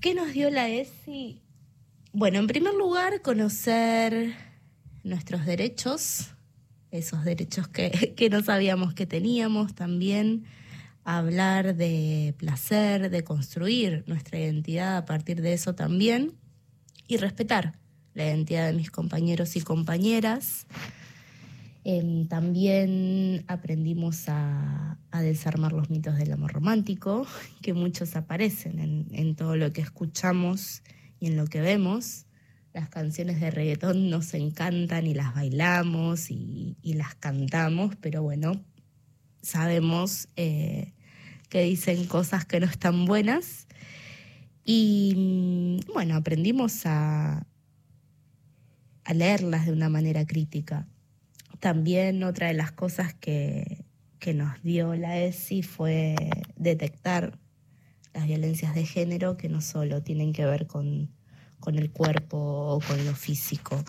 ¿Qué 0.00 0.14
nos 0.14 0.32
dio 0.32 0.50
la 0.50 0.68
ESI? 0.68 1.42
Bueno, 2.12 2.38
en 2.38 2.46
primer 2.46 2.74
lugar, 2.74 3.22
conocer 3.22 4.34
nuestros 5.06 5.46
derechos, 5.46 6.34
esos 6.90 7.24
derechos 7.24 7.68
que, 7.68 8.14
que 8.16 8.28
no 8.28 8.42
sabíamos 8.42 8.92
que 8.92 9.06
teníamos 9.06 9.74
también, 9.74 10.44
hablar 11.04 11.76
de 11.76 12.34
placer, 12.36 13.10
de 13.10 13.22
construir 13.22 14.02
nuestra 14.08 14.40
identidad 14.40 14.96
a 14.96 15.04
partir 15.04 15.40
de 15.40 15.52
eso 15.52 15.74
también, 15.74 16.32
y 17.06 17.18
respetar 17.18 17.78
la 18.14 18.26
identidad 18.26 18.66
de 18.66 18.72
mis 18.72 18.90
compañeros 18.90 19.54
y 19.54 19.60
compañeras. 19.60 20.66
Em, 21.84 22.26
también 22.26 23.44
aprendimos 23.46 24.28
a, 24.28 24.98
a 25.12 25.22
desarmar 25.22 25.72
los 25.72 25.88
mitos 25.88 26.16
del 26.16 26.32
amor 26.32 26.52
romántico, 26.52 27.24
que 27.62 27.74
muchos 27.74 28.16
aparecen 28.16 28.80
en, 28.80 29.06
en 29.12 29.36
todo 29.36 29.54
lo 29.54 29.72
que 29.72 29.82
escuchamos 29.82 30.82
y 31.20 31.28
en 31.28 31.36
lo 31.36 31.46
que 31.46 31.60
vemos. 31.60 32.25
Las 32.76 32.90
canciones 32.90 33.40
de 33.40 33.50
reggaetón 33.50 34.10
nos 34.10 34.34
encantan 34.34 35.06
y 35.06 35.14
las 35.14 35.34
bailamos 35.34 36.30
y, 36.30 36.76
las 36.82 37.14
cantamos, 37.14 37.96
pero 37.96 38.22
bueno, 38.22 38.62
sabemos 39.40 40.28
eh, 40.36 40.92
que 41.48 41.62
dicen 41.62 42.04
cosas 42.04 42.44
que 42.44 42.60
no 42.60 42.66
están 42.66 43.06
buenas. 43.06 43.66
Y 44.62 45.14
mm, 45.16 45.94
bueno, 45.94 46.16
aprendimos 46.16 46.84
a, 46.84 47.46
a 49.04 49.14
leerlas 49.14 49.64
de 49.64 49.72
una 49.72 49.88
manera 49.88 50.26
crítica. 50.26 50.86
También 51.60 52.22
otra 52.24 52.48
de 52.48 52.54
las 52.54 52.72
cosas 52.72 53.14
que, 53.14 53.86
que 54.18 54.34
nos 54.34 54.62
dio 54.62 54.94
la 54.96 55.18
ESI 55.18 55.62
fue 55.62 56.14
detectar 56.56 57.38
las 58.12 58.26
violencias 58.26 58.74
de 58.74 58.84
género 58.84 59.38
que 59.38 59.48
no 59.48 59.62
solo 59.62 60.02
tienen 60.02 60.34
que 60.34 60.44
ver 60.44 60.66
con, 60.66 61.15
con 61.60 61.76
el 61.76 61.90
cuerpo 61.90 62.36
o 62.38 62.80
con 62.80 63.04
lo 63.04 63.14
físico. 63.14 63.82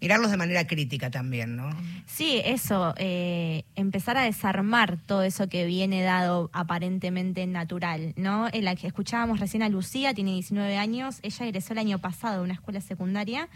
Mirarlos 0.00 0.30
de 0.30 0.36
manera 0.36 0.64
crítica 0.64 1.10
también, 1.10 1.56
¿no? 1.56 1.70
Sí, 2.06 2.40
eso, 2.44 2.94
eh, 2.98 3.64
empezar 3.74 4.16
a 4.16 4.22
desarmar 4.22 4.96
todo 4.96 5.24
eso 5.24 5.48
que 5.48 5.66
viene 5.66 6.02
dado 6.02 6.50
aparentemente 6.52 7.44
natural, 7.48 8.12
¿no? 8.16 8.46
En 8.52 8.64
la 8.64 8.76
que 8.76 8.86
escuchábamos 8.86 9.40
recién 9.40 9.64
a 9.64 9.68
Lucía, 9.68 10.14
tiene 10.14 10.30
19 10.34 10.76
años, 10.76 11.18
ella 11.22 11.46
egresó 11.46 11.72
el 11.72 11.80
año 11.80 11.98
pasado 11.98 12.38
de 12.38 12.44
una 12.44 12.54
escuela 12.54 12.80
secundaria 12.80 13.48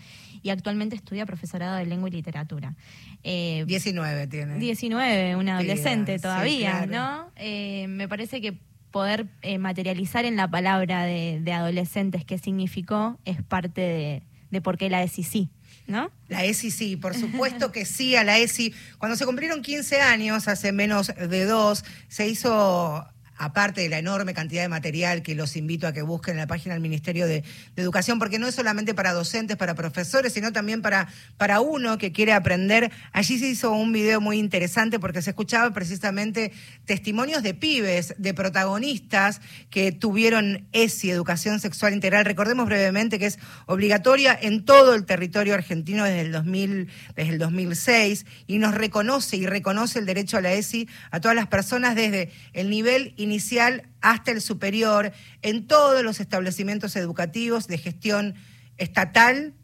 y 0.42 0.51
actualmente 0.51 0.97
estudia 0.97 1.27
profesorado 1.27 1.77
de 1.77 1.87
lengua 1.87 2.09
y 2.09 2.12
literatura. 2.12 2.75
Eh, 3.23 3.62
19 3.68 4.27
tiene. 4.27 4.59
19, 4.59 5.37
una 5.37 5.59
adolescente 5.59 6.18
sí, 6.18 6.23
todavía, 6.23 6.87
claro. 6.88 7.27
¿no? 7.27 7.31
Eh, 7.37 7.87
me 7.87 8.09
parece 8.09 8.40
que 8.40 8.59
poder 8.93 9.27
eh, 9.41 9.59
materializar 9.59 10.25
en 10.25 10.37
la 10.37 10.49
palabra 10.49 11.05
de, 11.05 11.53
adolescentes 11.53 12.25
qué 12.25 12.39
significó 12.39 13.19
es 13.25 13.43
parte 13.43 13.81
de, 13.81 14.23
de 14.51 14.61
por 14.61 14.79
qué 14.79 14.89
la 14.89 15.03
ESI 15.03 15.25
sí, 15.25 15.49
¿no? 15.87 16.11
La 16.29 16.45
ESI 16.45 16.71
sí, 16.71 16.97
por 16.97 17.15
supuesto 17.15 17.73
que 17.73 17.85
sí, 17.85 18.15
a 18.15 18.23
la 18.23 18.39
ESI. 18.39 18.73
Cuando 18.99 19.17
se 19.17 19.25
cumplieron 19.25 19.63
15 19.63 20.01
años, 20.01 20.47
hace 20.47 20.73
menos 20.73 21.09
de 21.09 21.45
dos, 21.45 21.85
se 22.09 22.29
hizo 22.29 23.05
aparte 23.37 23.81
de 23.81 23.88
la 23.88 23.99
enorme 23.99 24.35
cantidad 24.35 24.62
de 24.62 24.68
material 24.68 25.23
que 25.23 25.35
los 25.35 25.57
invito 25.57 25.87
a 25.87 25.92
que 25.92 26.03
busquen 26.03 26.33
en 26.33 26.38
la 26.38 26.47
página 26.47 26.75
del 26.75 26.83
Ministerio 26.83 27.27
de, 27.27 27.42
Educación, 27.75 28.18
porque 28.18 28.38
no 28.38 28.47
es 28.47 28.55
solamente 28.55 28.95
para 28.95 29.12
docentes, 29.12 29.57
para 29.57 29.75
profesores, 29.75 30.33
sino 30.33 30.53
también 30.53 30.83
para, 30.83 31.09
para 31.37 31.61
uno 31.61 31.99
que 31.99 32.12
quiere 32.12 32.33
aprender. 32.33 32.92
Allí 33.12 33.38
se 33.38 33.49
hizo 33.49 33.73
un 33.73 33.92
video 33.92 34.21
muy 34.21 34.38
interesante 34.38 34.99
porque 34.99 35.23
se 35.23 35.31
escuchaba 35.31 35.73
precisamente 35.73 36.53
testimonios 36.85 37.42
de 37.42 37.55
pibes, 37.55 38.14
de 38.18 38.35
protagonistas 38.35 39.40
que 39.71 39.90
tuvieron 39.90 40.66
ESI, 40.73 41.11
Educación 41.11 41.61
Sexual 41.61 41.95
Integral. 41.95 42.25
Recordemos 42.25 42.66
brevemente 42.66 43.18
que 43.18 43.27
es 43.27 43.38
obligatoria 43.66 44.38
en 44.40 44.64
todo 44.64 44.95
el 44.95 45.05
territorio 45.05 45.55
argentino 45.55 46.05
desde 46.05 46.21
el, 46.21 46.33
2000, 46.33 46.88
desde 47.16 47.33
el 47.33 47.38
2006 47.38 48.27
y 48.47 48.59
nos 48.59 48.75
reconoce 48.75 49.37
y 49.37 49.47
reconoce 49.47 49.99
el 49.99 50.07
derecho 50.07 50.37
a 50.37 50.40
la 50.40 50.53
ESI 50.53 50.88
a 51.11 51.21
todas 51.21 51.35
las 51.35 51.47
personas 51.47 51.95
desde 51.95 52.31
el 52.53 52.71
nivel 52.71 53.14
inicial 53.23 53.89
hasta 54.01 54.31
el 54.31 54.41
superior 54.41 55.13
en 55.43 55.67
todos 55.67 56.03
los 56.03 56.21
establecimientos 56.21 56.97
educativos 56.97 57.67
de 57.67 57.79
gestión 57.79 58.35
estatal 58.77 59.55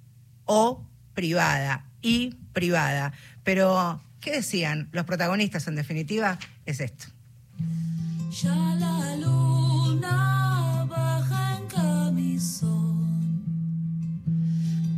o 0.45 0.87
privada 1.15 1.85
y 2.01 2.35
privada. 2.53 3.13
Pero, 3.45 4.01
¿qué 4.21 4.33
decían 4.33 4.89
los 4.93 5.05
protagonistas 5.05 5.67
en 5.69 5.75
definitiva? 5.75 6.39
Es 6.67 6.81
esto. 6.81 7.07
Ya 8.31 8.55
la 8.79 9.17
luna 9.17 10.87
baja 10.89 11.59
en 11.59 11.67
camisón 11.67 12.99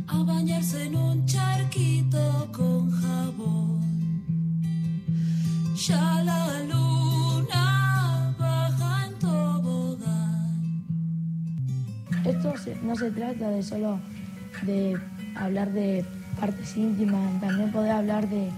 a 0.07 0.17
bañarse 0.23 0.83
en 0.83 0.95
un 0.95 1.25
charquito 1.25 2.49
con 2.51 2.91
jabón. 2.91 3.81
Ya 5.75 6.21
la 6.23 6.59
luna 6.63 7.80
Esto 12.25 12.53
no 12.83 12.95
se 12.95 13.11
trata 13.11 13.49
de 13.49 13.63
solo 13.63 13.99
de 14.63 14.97
hablar 15.35 15.71
de 15.71 16.05
partes 16.39 16.77
íntimas, 16.77 17.39
también 17.41 17.71
poder 17.71 17.91
hablar 17.91 18.27
de, 18.27 18.49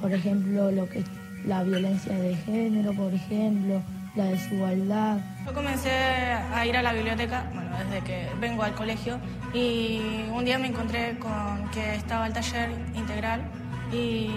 por 0.00 0.12
ejemplo, 0.12 0.70
lo 0.70 0.88
que 0.88 1.02
la 1.46 1.62
violencia 1.62 2.14
de 2.14 2.34
género, 2.36 2.92
por 2.92 3.12
ejemplo, 3.12 3.82
la 4.14 4.24
desigualdad. 4.26 5.18
Yo 5.46 5.52
comencé 5.52 5.90
a 5.90 6.66
ir 6.66 6.76
a 6.76 6.82
la 6.82 6.92
biblioteca, 6.92 7.50
bueno, 7.52 7.70
desde 7.78 8.04
que 8.04 8.28
vengo 8.40 8.62
al 8.62 8.74
colegio, 8.74 9.18
y 9.52 10.00
un 10.32 10.44
día 10.44 10.58
me 10.58 10.68
encontré 10.68 11.18
con 11.18 11.70
que 11.70 11.94
estaba 11.96 12.26
el 12.26 12.32
taller 12.32 12.70
integral 12.94 13.42
y, 13.92 14.30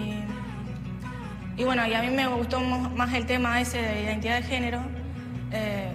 y 1.58 1.64
bueno, 1.64 1.86
y 1.88 1.94
a 1.94 2.02
mí 2.02 2.10
me 2.10 2.28
gustó 2.28 2.60
más 2.60 3.14
el 3.14 3.26
tema 3.26 3.62
ese 3.62 3.82
de 3.82 4.04
identidad 4.04 4.38
de 4.38 4.44
género, 4.44 4.82
eh, 5.52 5.92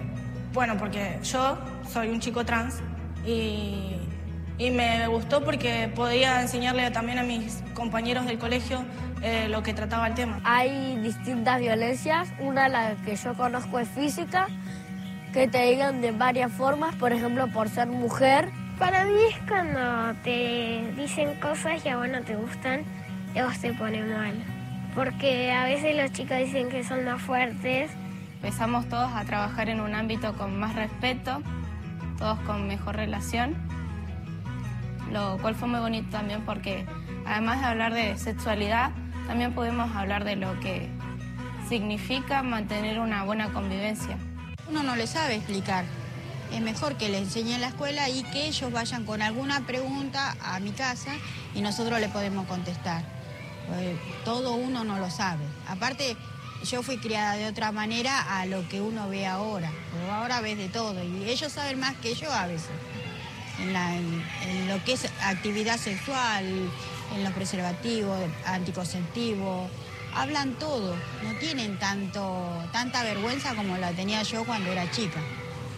bueno, 0.53 0.77
porque 0.77 1.19
yo 1.23 1.57
soy 1.91 2.09
un 2.09 2.19
chico 2.19 2.45
trans 2.45 2.81
y 3.25 3.93
y 4.57 4.71
me 4.71 5.07
gustó 5.07 5.43
porque 5.43 5.91
podía 5.93 6.41
enseñarle 6.41 6.89
también 6.91 7.17
a 7.17 7.23
mis 7.23 7.63
compañeros 7.73 8.25
del 8.25 8.37
colegio 8.37 8.85
eh, 9.21 9.47
lo 9.49 9.63
que 9.63 9.73
trataba 9.73 10.07
el 10.07 10.13
tema. 10.13 10.39
Hay 10.43 10.97
distintas 10.97 11.59
violencias, 11.59 12.29
una 12.39 12.69
la 12.69 12.95
que 13.03 13.15
yo 13.15 13.33
conozco 13.33 13.79
es 13.79 13.89
física, 13.89 14.47
que 15.33 15.47
te 15.47 15.63
digan 15.65 16.01
de 16.01 16.11
varias 16.11 16.51
formas, 16.51 16.95
por 16.95 17.13
ejemplo 17.13 17.47
por 17.47 17.69
ser 17.69 17.87
mujer. 17.87 18.49
Para 18.77 19.05
mí 19.05 19.13
es 19.29 19.37
cuando 19.47 20.13
te 20.23 20.93
dicen 20.95 21.39
cosas 21.39 21.83
y 21.85 21.89
a 21.89 21.97
vos 21.97 22.09
no 22.09 22.21
te 22.21 22.35
gustan 22.35 22.83
y 23.33 23.39
a 23.39 23.45
vos 23.45 23.59
te 23.59 23.73
pone 23.73 24.03
mal, 24.03 24.33
porque 24.93 25.51
a 25.51 25.63
veces 25.63 25.95
los 25.95 26.11
chicos 26.11 26.37
dicen 26.37 26.69
que 26.69 26.83
son 26.83 27.05
más 27.05 27.21
fuertes. 27.21 27.91
Empezamos 28.35 28.87
todos 28.89 29.11
a 29.13 29.23
trabajar 29.23 29.69
en 29.69 29.79
un 29.79 29.95
ámbito 29.95 30.33
con 30.33 30.59
más 30.59 30.75
respeto, 30.75 31.41
todos 32.23 32.39
con 32.45 32.67
mejor 32.69 32.95
relación 32.95 33.53
lo 35.11 35.37
cual 35.39 35.55
fue 35.55 35.67
muy 35.67 35.81
bonito 35.81 36.09
también 36.09 36.45
porque 36.45 36.85
además 37.25 37.59
de 37.59 37.65
hablar 37.65 37.93
de 37.93 38.17
sexualidad, 38.17 38.91
también 39.27 39.53
podemos 39.53 39.93
hablar 39.93 40.23
de 40.23 40.37
lo 40.37 40.57
que 40.61 40.89
significa 41.67 42.41
mantener 42.41 43.01
una 43.01 43.25
buena 43.25 43.51
convivencia. 43.51 44.17
Uno 44.69 44.83
no 44.83 44.95
le 44.95 45.05
sabe 45.05 45.35
explicar. 45.35 45.83
Es 46.53 46.61
mejor 46.61 46.95
que 46.95 47.09
le 47.09 47.17
enseñe 47.17 47.55
en 47.55 47.61
la 47.61 47.67
escuela 47.67 48.07
y 48.07 48.23
que 48.23 48.47
ellos 48.47 48.71
vayan 48.71 49.05
con 49.05 49.21
alguna 49.21 49.59
pregunta 49.67 50.37
a 50.41 50.61
mi 50.61 50.71
casa 50.71 51.11
y 51.53 51.59
nosotros 51.59 51.99
le 51.99 52.07
podemos 52.07 52.47
contestar. 52.47 53.03
Pues, 53.67 53.97
todo 54.23 54.55
uno 54.55 54.85
no 54.85 54.97
lo 54.97 55.09
sabe. 55.09 55.43
Aparte, 55.67 56.15
yo 56.63 56.81
fui 56.83 56.97
criada 56.97 57.35
de 57.35 57.47
otra 57.47 57.71
manera 57.71 58.39
a 58.39 58.45
lo 58.45 58.67
que 58.69 58.81
uno 58.81 59.09
ve 59.09 59.25
ahora. 59.25 59.71
ahora 60.11 60.41
ves 60.41 60.57
de 60.57 60.69
todo 60.69 61.03
y 61.03 61.29
ellos 61.29 61.51
saben 61.51 61.79
más 61.79 61.95
que 61.97 62.15
yo 62.15 62.31
a 62.31 62.47
veces 62.47 62.71
en, 63.59 64.67
lo 64.67 64.83
que 64.83 64.93
es 64.93 65.05
actividad 65.21 65.77
sexual, 65.77 66.45
en 67.15 67.23
los 67.23 67.33
preservativos, 67.33 68.19
anticonceptivos, 68.45 69.69
hablan 70.15 70.53
todo, 70.53 70.95
no 71.23 71.39
tienen 71.39 71.77
tanto, 71.79 72.49
tanta 72.71 73.03
vergüenza 73.03 73.55
como 73.55 73.77
la 73.77 73.91
tenía 73.91 74.23
yo 74.23 74.43
cuando 74.45 74.71
era 74.71 74.89
chica, 74.91 75.19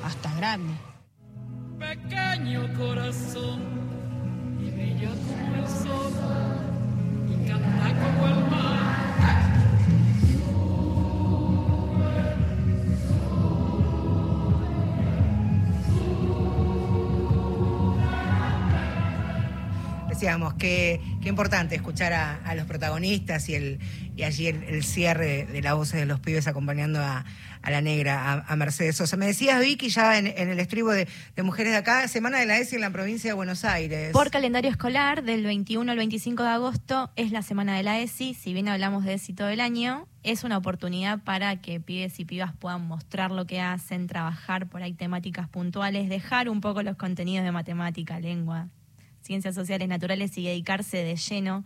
hasta 0.03 0.33
grande. 0.35 0.73
Pequeño 1.79 2.73
corazón, 2.77 3.61
y 4.59 4.71
brilla 4.71 5.09
como 5.09 5.55
el 5.55 7.43
y 7.43 7.47
canta 7.47 7.93
como 7.99 8.44
decíamos, 20.25 20.55
qué, 20.55 20.99
qué 21.21 21.29
importante 21.29 21.75
escuchar 21.75 22.11
a, 22.13 22.55
los 22.55 22.65
protagonistas 22.65 23.47
y, 23.47 23.53
el, 23.53 23.79
y 24.15 24.23
allí 24.23 24.47
el, 24.47 24.83
cierre 24.83 25.45
de, 25.45 25.61
la 25.61 25.75
voz 25.75 25.91
de 25.91 26.07
los 26.07 26.19
pibes 26.19 26.47
acompañando 26.47 26.99
a, 26.99 27.23
la 27.63 27.81
negra, 27.81 28.43
a, 28.47 28.55
Mercedes 28.55 28.95
Sosa. 28.95 29.17
Me 29.17 29.27
decías, 29.27 29.61
Vicky, 29.61 29.89
ya 29.89 30.17
en, 30.17 30.25
el 30.25 30.59
estribo 30.59 30.91
de, 30.91 31.07
Mujeres 31.43 31.73
de 31.73 31.77
Acá, 31.77 32.07
Semana 32.07 32.39
de 32.39 32.47
la 32.47 32.57
ESI 32.57 32.75
en 32.75 32.81
la 32.81 32.89
provincia 32.89 33.29
de 33.29 33.33
Buenos 33.35 33.65
Aires. 33.65 34.13
Por 34.13 34.31
calendario 34.31 34.71
escolar, 34.71 35.21
del 35.21 35.43
21 35.43 35.91
al 35.91 35.97
25 35.97 36.41
de 36.41 36.49
agosto 36.49 37.11
es 37.15 37.31
la 37.31 37.43
Semana 37.43 37.77
de 37.77 37.83
la 37.83 37.99
ESI. 37.99 38.33
Si 38.33 38.51
bien 38.53 38.67
hablamos 38.67 39.05
de 39.05 39.13
ESI 39.13 39.33
todo 39.33 39.49
el 39.49 39.59
año, 39.59 40.07
es 40.23 40.43
una 40.43 40.57
oportunidad 40.57 41.19
para 41.23 41.61
que 41.61 41.79
pibes 41.79 42.19
y 42.19 42.25
pibas 42.25 42.55
puedan 42.55 42.87
mostrar 42.87 43.29
lo 43.29 43.45
que 43.45 43.61
hacen, 43.61 44.07
trabajar 44.07 44.69
por 44.69 44.81
ahí 44.81 44.93
temáticas 44.93 45.47
puntuales, 45.49 46.09
dejar 46.09 46.49
un 46.49 46.61
poco 46.61 46.81
los 46.81 46.97
contenidos 46.97 47.45
de 47.45 47.51
matemática, 47.51 48.19
lengua, 48.19 48.69
ciencias 49.25 49.55
sociales 49.55 49.87
naturales 49.87 50.37
y 50.37 50.45
dedicarse 50.45 50.97
de 50.97 51.15
lleno 51.15 51.65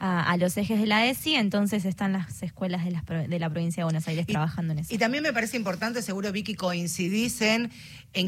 a, 0.00 0.36
los 0.36 0.56
ejes 0.56 0.78
de 0.78 0.86
la 0.86 1.06
ESI, 1.06 1.34
entonces 1.34 1.84
están 1.84 2.12
las 2.12 2.42
escuelas 2.44 2.84
de, 2.84 3.28
de 3.28 3.38
la 3.38 3.50
provincia 3.50 3.80
de 3.80 3.84
Buenos 3.84 4.06
Aires 4.06 4.26
trabajando 4.26 4.72
en 4.72 4.80
eso. 4.80 4.94
Y 4.94 4.98
también 4.98 5.24
me 5.24 5.32
parece 5.32 5.56
importante, 5.56 6.02
seguro 6.02 6.30
Vicky, 6.30 6.54
coincidís 6.54 7.40
en 7.40 7.70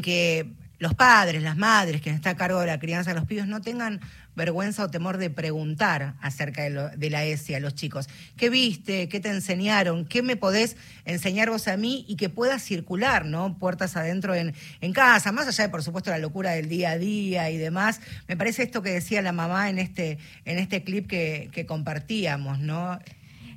que 0.01 0.51
los 0.81 0.95
padres, 0.95 1.43
las 1.43 1.57
madres, 1.57 2.01
quien 2.01 2.15
está 2.15 2.31
a 2.31 2.35
cargo 2.35 2.59
de 2.59 2.65
la 2.65 2.79
crianza 2.79 3.11
de 3.11 3.19
los 3.19 3.27
pibes, 3.27 3.45
no 3.45 3.61
tengan 3.61 4.01
vergüenza 4.35 4.83
o 4.83 4.89
temor 4.89 5.19
de 5.19 5.29
preguntar 5.29 6.15
acerca 6.21 6.63
de, 6.63 7.09
la 7.11 7.23
ESI 7.23 7.53
a 7.53 7.59
los 7.59 7.75
chicos. 7.75 8.09
¿Qué 8.35 8.49
viste? 8.49 9.07
¿Qué 9.07 9.19
te 9.19 9.29
enseñaron? 9.29 10.05
¿Qué 10.05 10.23
me 10.23 10.37
podés 10.37 10.77
enseñar 11.05 11.51
vos 11.51 11.67
a 11.67 11.77
mí? 11.77 12.03
Y 12.07 12.15
que 12.15 12.29
pueda 12.29 12.57
circular, 12.57 13.25
¿no? 13.25 13.59
Puertas 13.59 13.95
adentro 13.95 14.33
en, 14.33 14.55
en 14.79 14.91
casa, 14.91 15.31
más 15.31 15.47
allá 15.47 15.65
de, 15.65 15.69
por 15.69 15.83
supuesto, 15.83 16.09
la 16.09 16.17
locura 16.17 16.49
del 16.53 16.67
día 16.67 16.89
a 16.89 16.97
día 16.97 17.51
y 17.51 17.59
demás. 17.59 18.01
Me 18.27 18.35
parece 18.35 18.63
esto 18.63 18.81
que 18.81 18.89
decía 18.89 19.21
la 19.21 19.33
mamá 19.33 19.69
en 19.69 19.77
este, 19.77 20.17
en 20.45 20.57
este 20.57 20.83
clip 20.83 21.05
que, 21.05 21.49
que 21.51 21.67
compartíamos, 21.67 22.57
¿no? 22.57 22.97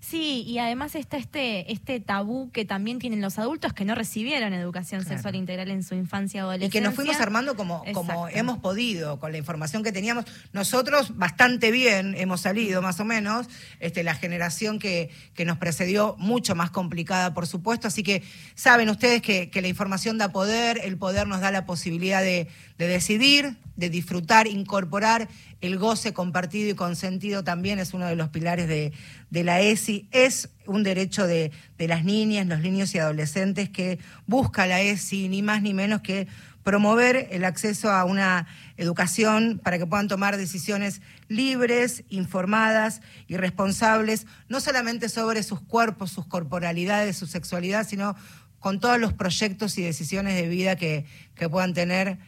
Sí, 0.07 0.45
y 0.47 0.59
además 0.59 0.95
está 0.97 1.17
este, 1.17 1.73
este 1.73 1.99
tabú 1.99 2.51
que 2.53 2.67
también 2.67 2.99
tienen 2.99 3.23
los 3.23 3.39
adultos 3.39 3.73
que 3.73 3.87
no 3.87 3.95
recibieron 3.95 4.53
educación 4.53 5.03
sexual 5.03 5.35
integral 5.35 5.71
en 5.71 5.83
su 5.83 5.95
infancia 5.95 6.45
o 6.45 6.51
adolescencia. 6.51 6.79
Y 6.79 6.83
que 6.83 6.87
nos 6.87 6.95
fuimos 6.95 7.19
armando 7.21 7.57
como, 7.57 7.83
como 7.95 8.29
hemos 8.29 8.59
podido, 8.59 9.19
con 9.19 9.33
la 9.33 9.39
información 9.39 9.83
que 9.83 9.93
teníamos. 9.93 10.27
Nosotros 10.53 11.17
bastante 11.17 11.71
bien 11.71 12.15
hemos 12.19 12.43
salido, 12.43 12.83
más 12.83 13.01
o 13.01 13.07
menos. 13.07 13.49
Este, 13.81 14.03
la 14.03 14.15
generación 14.15 14.79
que, 14.79 15.09
que 15.35 15.47
nos 15.47 15.57
precedió, 15.57 16.17
mucho 16.19 16.55
más 16.55 16.71
complicada, 16.71 17.33
por 17.33 17.47
supuesto. 17.47 17.89
Así 17.89 18.03
que 18.03 18.23
saben 18.55 18.91
ustedes 18.91 19.23
que, 19.23 19.49
que 19.49 19.63
la 19.63 19.69
información 19.69 20.19
da 20.19 20.33
poder, 20.33 20.81
el 20.85 20.99
poder 20.99 21.27
nos 21.27 21.41
da 21.41 21.51
la 21.51 21.65
posibilidad 21.65 22.21
de, 22.21 22.49
de 22.79 22.89
decidir, 22.89 23.57
de 23.77 23.91
disfrutar, 23.91 24.47
incorporar 24.47 25.29
el 25.61 25.79
goce 25.79 26.13
compartido 26.13 26.71
y 26.71 26.75
consentido 26.75 27.43
también 27.43 27.79
es 27.79 27.95
uno 27.95 28.07
de 28.07 28.17
los 28.17 28.29
pilares 28.29 28.69
de, 28.69 28.93
la 29.31 29.61
ESI. 29.61 30.09
Es 30.11 30.51
un 30.67 30.83
derecho 30.83 31.27
de, 31.27 31.53
de, 31.79 31.89
las 31.89 32.05
niñas, 32.05 32.47
los 32.47 32.61
niños 32.61 32.95
y 32.95 32.99
adolescentes 32.99 33.71
que 33.71 33.99
busca 34.27 34.67
la 34.67 34.81
ESI, 34.81 35.29
ni 35.29 35.43
más 35.43 35.63
ni 35.63 35.75
menos 35.75 36.03
que 36.03 36.27
promover 36.63 37.29
el 37.31 37.45
acceso 37.45 37.93
a 37.93 38.05
una 38.05 38.47
educación 38.77 39.61
para 39.63 39.79
que 39.79 39.87
puedan 39.87 40.09
tomar 40.09 40.37
decisiones 40.37 41.03
libres, 41.29 42.05
informadas 42.09 43.03
y 43.29 43.37
responsables, 43.37 44.27
no 44.49 44.61
solamente 44.61 45.09
sobre 45.09 45.43
sus 45.43 45.61
cuerpos, 45.61 46.11
sus 46.11 46.27
corporalidades, 46.27 47.17
su 47.17 47.27
sexualidad, 47.27 47.87
sino 47.87 48.17
con 48.59 48.81
todos 48.81 48.99
los 48.99 49.13
proyectos 49.13 49.77
y 49.77 49.83
decisiones 49.83 50.37
de 50.37 50.49
vida 50.49 50.77
que, 50.77 51.05
que 51.35 51.51
puedan 51.51 51.75
tener 51.75 52.19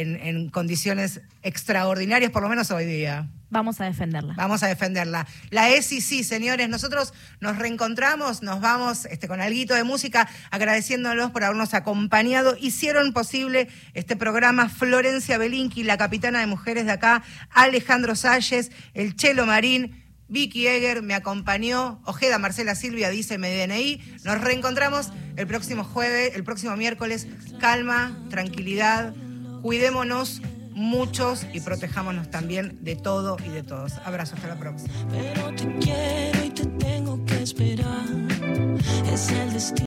en, 0.00 0.16
en 0.16 0.48
condiciones 0.50 1.20
extraordinarias, 1.42 2.30
por 2.30 2.42
lo 2.42 2.48
menos 2.48 2.70
hoy 2.70 2.84
día. 2.84 3.28
Vamos 3.50 3.80
a 3.80 3.86
defenderla. 3.86 4.34
Vamos 4.36 4.62
a 4.62 4.66
defenderla. 4.66 5.26
La 5.50 5.70
ESI, 5.70 6.00
sí, 6.02 6.22
señores. 6.22 6.68
Nosotros 6.68 7.14
nos 7.40 7.56
reencontramos, 7.56 8.42
nos 8.42 8.60
vamos 8.60 9.06
este, 9.06 9.26
con 9.26 9.40
algo 9.40 9.74
de 9.74 9.84
música, 9.84 10.28
agradeciéndolos 10.50 11.30
por 11.30 11.44
habernos 11.44 11.72
acompañado. 11.72 12.56
Hicieron 12.60 13.12
posible 13.14 13.68
este 13.94 14.16
programa 14.16 14.68
Florencia 14.68 15.38
Belinqui, 15.38 15.82
la 15.82 15.96
capitana 15.96 16.40
de 16.40 16.46
mujeres 16.46 16.84
de 16.84 16.92
acá, 16.92 17.22
Alejandro 17.50 18.14
Salles, 18.16 18.70
el 18.94 19.16
Chelo 19.16 19.46
Marín. 19.46 20.04
Vicky 20.30 20.66
Eger 20.66 21.00
me 21.00 21.14
acompañó, 21.14 22.02
Ojeda 22.04 22.38
Marcela 22.38 22.74
Silvia 22.74 23.08
dice 23.08 23.38
mi 23.38 23.48
DNI. 23.48 24.18
Nos 24.24 24.38
reencontramos 24.42 25.10
el 25.36 25.46
próximo 25.46 25.84
jueves, 25.84 26.32
el 26.34 26.44
próximo 26.44 26.76
miércoles. 26.76 27.26
Calma, 27.58 28.14
tranquilidad, 28.28 29.14
cuidémonos 29.62 30.40
muchos 30.72 31.44
y 31.52 31.60
protejámonos 31.60 32.30
también 32.30 32.78
de 32.82 32.96
todo 32.96 33.36
y 33.44 33.48
de 33.48 33.62
todos. 33.62 33.94
Abrazo, 34.04 34.36
hasta 34.36 34.48
la 34.48 34.58
próxima. 34.58 34.94